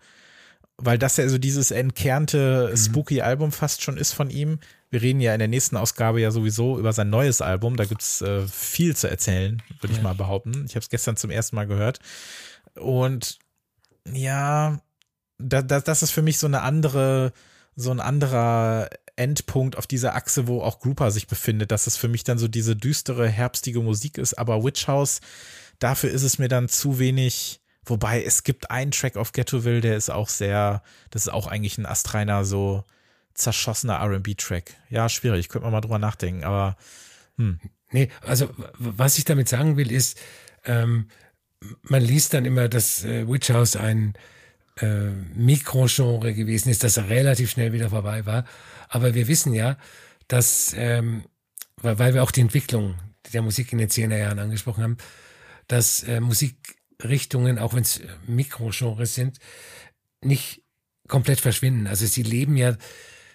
[0.78, 2.76] weil das ja so dieses entkernte mhm.
[2.76, 4.60] spooky Album fast schon ist von ihm.
[4.90, 7.76] Wir reden ja in der nächsten Ausgabe ja sowieso über sein neues Album.
[7.76, 9.98] Da gibt's äh, viel zu erzählen, würde ja.
[9.98, 10.64] ich mal behaupten.
[10.66, 11.98] Ich habe es gestern zum ersten Mal gehört.
[12.76, 13.38] Und
[14.10, 14.80] ja,
[15.38, 17.32] da, da, das ist für mich so eine andere,
[17.74, 22.08] so ein anderer Endpunkt auf dieser Achse, wo auch Grouper sich befindet, dass es für
[22.08, 24.34] mich dann so diese düstere, herbstige Musik ist.
[24.34, 25.20] Aber Witch House,
[25.80, 29.96] dafür ist es mir dann zu wenig Wobei es gibt einen Track auf Ghettoville, der
[29.96, 32.84] ist auch sehr, das ist auch eigentlich ein astreiner, so
[33.34, 34.74] zerschossener RB-Track.
[34.90, 36.76] Ja, schwierig, könnte man mal drüber nachdenken, aber
[37.36, 37.58] hm.
[37.90, 40.18] Nee, also was ich damit sagen will, ist,
[40.64, 41.08] ähm,
[41.82, 44.14] man liest dann immer, dass äh, Witch House ein
[44.80, 48.44] äh, Mikrogenre gewesen ist, das relativ schnell wieder vorbei war.
[48.88, 49.78] Aber wir wissen ja,
[50.28, 51.24] dass, ähm,
[51.76, 52.96] weil, wir auch die Entwicklung
[53.32, 54.96] der Musik in den 10er Jahren angesprochen haben,
[55.66, 59.38] dass äh, Musik Richtungen, auch wenn es äh, Mikrogenres sind,
[60.22, 60.62] nicht
[61.06, 61.86] komplett verschwinden.
[61.86, 62.76] Also sie leben ja,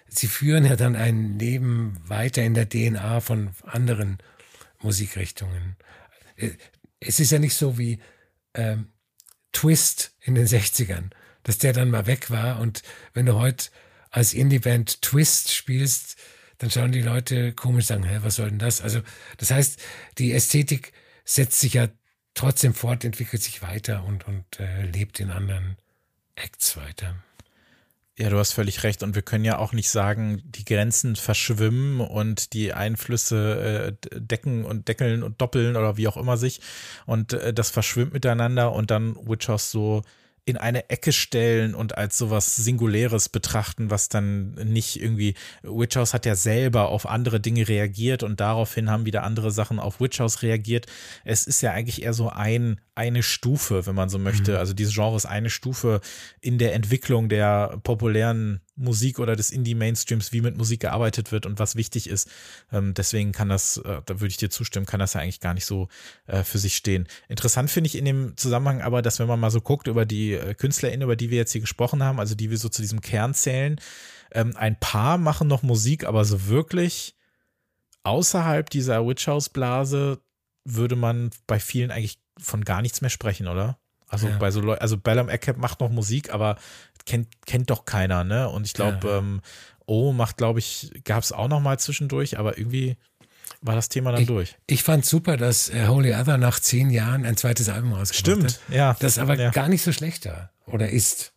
[0.06, 4.18] sie führen ja dann ein Leben weiter in der DNA von anderen
[4.80, 5.76] Musikrichtungen.
[6.36, 6.50] Äh,
[7.00, 7.98] es ist ja nicht so wie
[8.54, 8.92] ähm,
[9.52, 11.10] Twist in den 60ern,
[11.42, 13.70] dass der dann mal weg war und wenn du heute
[14.10, 16.16] als Indie-Band Twist spielst,
[16.58, 18.80] dann schauen die Leute komisch sagen, hä, was soll denn das?
[18.80, 19.00] Also
[19.38, 19.80] das heißt,
[20.18, 20.92] die Ästhetik
[21.24, 21.88] setzt sich ja
[22.34, 25.76] trotzdem fortentwickelt sich weiter und, und äh, lebt in anderen
[26.34, 27.16] Acts weiter.
[28.16, 29.02] Ja, du hast völlig recht.
[29.02, 34.64] Und wir können ja auch nicht sagen, die Grenzen verschwimmen und die Einflüsse äh, decken
[34.64, 36.60] und deckeln und doppeln oder wie auch immer sich.
[37.06, 40.02] Und äh, das verschwimmt miteinander und dann Witch House so
[40.46, 46.12] in eine Ecke stellen und als sowas Singuläres betrachten, was dann nicht irgendwie, Witch House
[46.12, 50.20] hat ja selber auf andere Dinge reagiert und daraufhin haben wieder andere Sachen auf Witch
[50.20, 50.86] House reagiert.
[51.24, 54.52] Es ist ja eigentlich eher so ein, eine Stufe, wenn man so möchte.
[54.52, 54.58] Mhm.
[54.58, 56.00] Also dieses Genre ist eine Stufe
[56.40, 61.58] in der Entwicklung der populären Musik oder des Indie-Mainstreams, wie mit Musik gearbeitet wird und
[61.58, 62.28] was wichtig ist.
[62.72, 65.54] Ähm, deswegen kann das, äh, da würde ich dir zustimmen, kann das ja eigentlich gar
[65.54, 65.88] nicht so
[66.26, 67.06] äh, für sich stehen.
[67.28, 70.32] Interessant finde ich in dem Zusammenhang aber, dass wenn man mal so guckt über die
[70.32, 73.00] äh, KünstlerInnen, über die wir jetzt hier gesprochen haben, also die wir so zu diesem
[73.00, 73.80] Kern zählen,
[74.32, 77.14] ähm, ein paar machen noch Musik, aber so wirklich
[78.02, 80.20] außerhalb dieser Witch House Blase
[80.64, 83.78] würde man bei vielen eigentlich von gar nichts mehr sprechen, oder?
[84.08, 84.38] Also ja.
[84.38, 86.56] bei so Leuten, also Bellum Eckcap macht noch Musik, aber
[87.06, 88.48] kennt, kennt doch keiner, ne?
[88.48, 89.18] Und ich glaube, ja.
[89.18, 89.40] ähm,
[89.86, 92.96] Oh macht, glaube ich, gab es auch noch mal zwischendurch, aber irgendwie
[93.60, 94.56] war das Thema dann ich, durch.
[94.66, 98.60] Ich fand super, dass äh, Holy Other nach zehn Jahren ein zweites Album rausgebracht Stimmt,
[98.68, 98.74] hat.
[98.74, 98.96] ja.
[99.00, 99.50] Das aber ja.
[99.50, 101.32] gar nicht so schlecht war oder ist.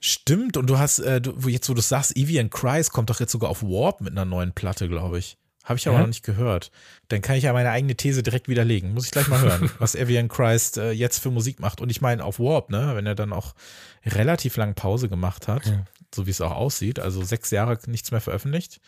[0.00, 3.20] Stimmt, und du hast, äh, du, jetzt wo du sagst, Evie and Christ kommt doch
[3.20, 5.36] jetzt sogar auf Warp mit einer neuen Platte, glaube ich.
[5.66, 6.00] Habe ich aber ja?
[6.02, 6.70] noch nicht gehört.
[7.08, 8.94] Dann kann ich ja meine eigene These direkt widerlegen.
[8.94, 11.80] Muss ich gleich mal hören, was Evian Christ äh, jetzt für Musik macht.
[11.80, 13.54] Und ich meine auf Warp, ne, wenn er dann auch
[14.04, 15.84] relativ lang Pause gemacht hat, ja.
[16.14, 18.80] so wie es auch aussieht, also sechs Jahre nichts mehr veröffentlicht.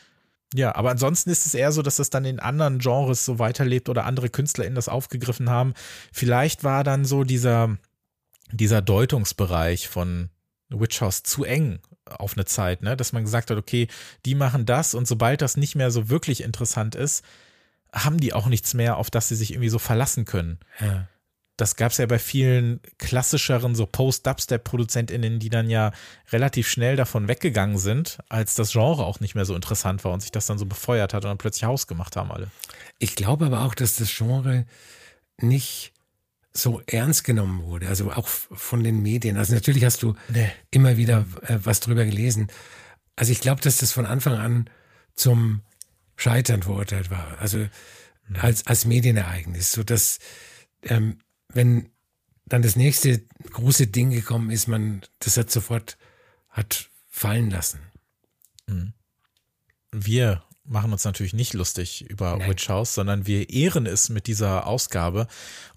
[0.54, 3.88] Ja, aber ansonsten ist es eher so, dass das dann in anderen Genres so weiterlebt
[3.88, 5.74] oder andere KünstlerInnen das aufgegriffen haben.
[6.12, 7.76] Vielleicht war dann so dieser,
[8.52, 10.30] dieser Deutungsbereich von
[10.70, 12.96] Witch House zu eng auf eine Zeit, ne?
[12.96, 13.88] Dass man gesagt hat, okay,
[14.24, 17.24] die machen das und sobald das nicht mehr so wirklich interessant ist,
[17.92, 20.58] haben die auch nichts mehr, auf das sie sich irgendwie so verlassen können.
[20.80, 21.08] Ja.
[21.58, 25.90] das gab es ja bei vielen klassischeren, so Post-Dubstep-ProduzentInnen, die dann ja
[26.30, 30.20] relativ schnell davon weggegangen sind, als das Genre auch nicht mehr so interessant war und
[30.20, 32.48] sich das dann so befeuert hat und dann plötzlich Haus gemacht haben alle.
[33.00, 34.66] Ich glaube aber auch, dass das Genre
[35.40, 35.92] nicht
[36.58, 39.36] so ernst genommen wurde, also auch von den Medien.
[39.36, 40.50] Also natürlich hast du nee.
[40.70, 42.48] immer wieder äh, was drüber gelesen.
[43.16, 44.70] Also ich glaube, dass das von Anfang an
[45.14, 45.62] zum
[46.16, 47.38] Scheitern verurteilt war.
[47.38, 48.36] Also mhm.
[48.40, 50.18] als, als Medienereignis, so dass
[50.82, 51.90] ähm, wenn
[52.46, 55.98] dann das nächste große Ding gekommen ist, man das hat sofort
[56.48, 57.80] hat fallen lassen.
[58.66, 58.92] Mhm.
[59.92, 62.50] Wir machen uns natürlich nicht lustig über Nein.
[62.50, 65.26] Witch House, sondern wir ehren es mit dieser Ausgabe.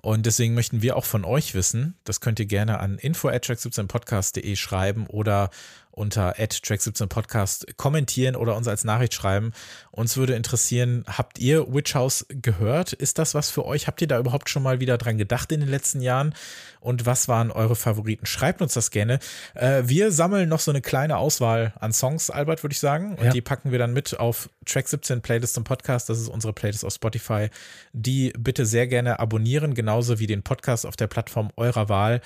[0.02, 5.08] Und deswegen möchten wir auch von euch wissen, das könnt ihr gerne an info.track17podcast.de schreiben
[5.08, 5.50] oder
[5.92, 9.52] unter track17podcast kommentieren oder uns als Nachricht schreiben.
[9.92, 12.94] Uns würde interessieren, habt ihr Witch House gehört?
[12.94, 13.88] Ist das was für euch?
[13.88, 16.34] Habt ihr da überhaupt schon mal wieder dran gedacht in den letzten Jahren?
[16.82, 18.26] Und was waren eure Favoriten?
[18.26, 19.20] Schreibt uns das gerne.
[19.54, 23.16] Äh, wir sammeln noch so eine kleine Auswahl an Songs, Albert, würde ich sagen.
[23.16, 23.32] Und ja.
[23.32, 26.10] die packen wir dann mit auf Track 17 Playlist im Podcast.
[26.10, 27.50] Das ist unsere Playlist auf Spotify.
[27.94, 32.22] Die bitte sehr gerne abonnieren, genauso wie den Podcast auf der Plattform eurer Wahl.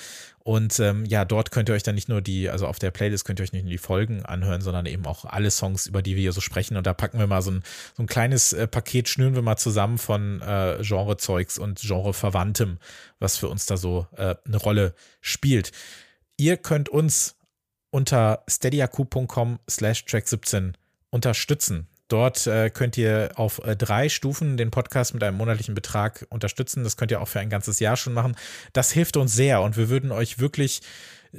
[0.48, 3.26] Und ähm, ja, dort könnt ihr euch dann nicht nur die, also auf der Playlist
[3.26, 6.16] könnt ihr euch nicht nur die Folgen anhören, sondern eben auch alle Songs, über die
[6.16, 6.78] wir hier so sprechen.
[6.78, 7.64] Und da packen wir mal so ein,
[7.98, 12.78] so ein kleines äh, Paket, schnüren wir mal zusammen von äh, Genrezeugs und Genreverwandtem,
[13.18, 15.72] was für uns da so äh, eine Rolle spielt.
[16.38, 17.36] Ihr könnt uns
[17.92, 20.78] unter steadyaq.com slash track 17
[21.10, 21.88] unterstützen.
[22.08, 26.84] Dort äh, könnt ihr auf äh, drei Stufen den Podcast mit einem monatlichen Betrag unterstützen.
[26.84, 28.36] Das könnt ihr auch für ein ganzes Jahr schon machen.
[28.74, 30.82] Das hilft uns sehr und wir würden euch wirklich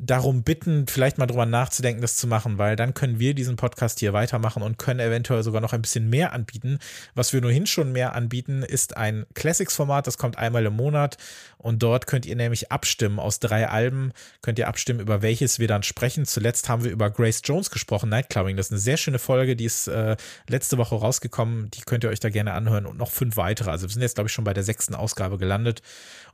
[0.00, 4.00] darum bitten, vielleicht mal drüber nachzudenken, das zu machen, weil dann können wir diesen Podcast
[4.00, 6.78] hier weitermachen und können eventuell sogar noch ein bisschen mehr anbieten.
[7.14, 11.16] Was wir ohnehin schon mehr anbieten, ist ein Classics-Format, das kommt einmal im Monat
[11.58, 13.18] und dort könnt ihr nämlich abstimmen.
[13.18, 16.24] Aus drei Alben könnt ihr abstimmen, über welches wir dann sprechen.
[16.24, 18.56] Zuletzt haben wir über Grace Jones gesprochen, Nightclubbing.
[18.56, 20.16] Das ist eine sehr schöne Folge, die ist äh,
[20.48, 21.70] letzte Woche rausgekommen.
[21.72, 23.70] Die könnt ihr euch da gerne anhören und noch fünf weitere.
[23.70, 25.82] Also wir sind jetzt, glaube ich, schon bei der sechsten Ausgabe gelandet.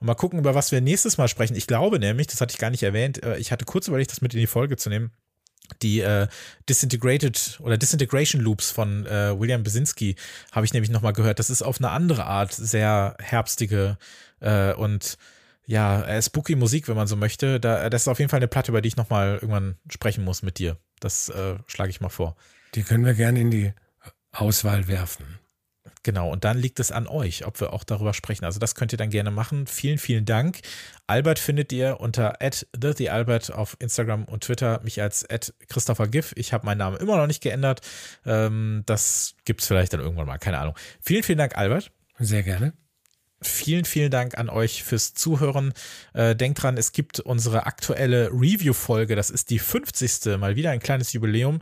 [0.00, 1.56] Und mal gucken, über was wir nächstes Mal sprechen.
[1.56, 4.22] Ich glaube nämlich, das hatte ich gar nicht erwähnt, äh, ich hatte kurz überlegt, das
[4.22, 5.12] mit in die Folge zu nehmen
[5.80, 6.26] die äh,
[6.68, 10.16] Disintegrated oder Disintegration Loops von äh, William Besinski
[10.50, 11.38] habe ich nämlich nochmal gehört.
[11.38, 13.96] Das ist auf eine andere Art sehr herbstige
[14.40, 15.16] äh, und
[15.64, 17.60] ja, spooky Musik, wenn man so möchte.
[17.60, 20.42] Da, das ist auf jeden Fall eine Platte, über die ich nochmal irgendwann sprechen muss
[20.42, 20.76] mit dir.
[21.00, 22.36] Das äh, schlage ich mal vor.
[22.74, 23.72] Die können wir gerne in die
[24.32, 25.38] Auswahl werfen.
[26.04, 28.44] Genau, und dann liegt es an euch, ob wir auch darüber sprechen.
[28.44, 29.68] Also das könnt ihr dann gerne machen.
[29.68, 30.60] Vielen, vielen Dank.
[31.06, 35.26] Albert findet ihr unter @thealbert auf Instagram und Twitter, mich als
[35.68, 36.32] Christopher Giff.
[36.34, 37.82] Ich habe meinen Namen immer noch nicht geändert.
[38.26, 40.74] Ähm, das gibt's vielleicht dann irgendwann mal, keine Ahnung.
[41.00, 41.92] Vielen, vielen Dank, Albert.
[42.18, 42.72] Sehr gerne.
[43.46, 45.72] Vielen, vielen Dank an euch fürs Zuhören.
[46.12, 49.16] Äh, denkt dran, es gibt unsere aktuelle Review-Folge.
[49.16, 50.38] Das ist die 50.
[50.38, 51.60] Mal wieder ein kleines Jubiläum.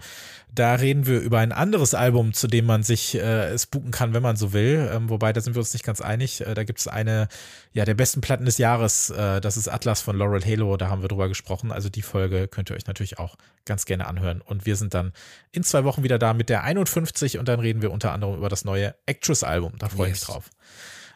[0.53, 4.23] Da reden wir über ein anderes Album, zu dem man sich äh, spooken kann, wenn
[4.23, 4.91] man so will.
[4.93, 6.41] Ähm, wobei, da sind wir uns nicht ganz einig.
[6.41, 7.29] Äh, da gibt es eine,
[7.73, 9.11] ja, der besten Platten des Jahres.
[9.11, 10.77] Äh, das ist Atlas von Laurel Halo.
[10.77, 11.71] Da haben wir drüber gesprochen.
[11.71, 14.41] Also die Folge könnt ihr euch natürlich auch ganz gerne anhören.
[14.41, 15.13] Und wir sind dann
[15.53, 18.49] in zwei Wochen wieder da mit der 51 und dann reden wir unter anderem über
[18.49, 19.75] das neue Actress-Album.
[19.79, 20.21] Da freue ich yes.
[20.23, 20.51] mich drauf.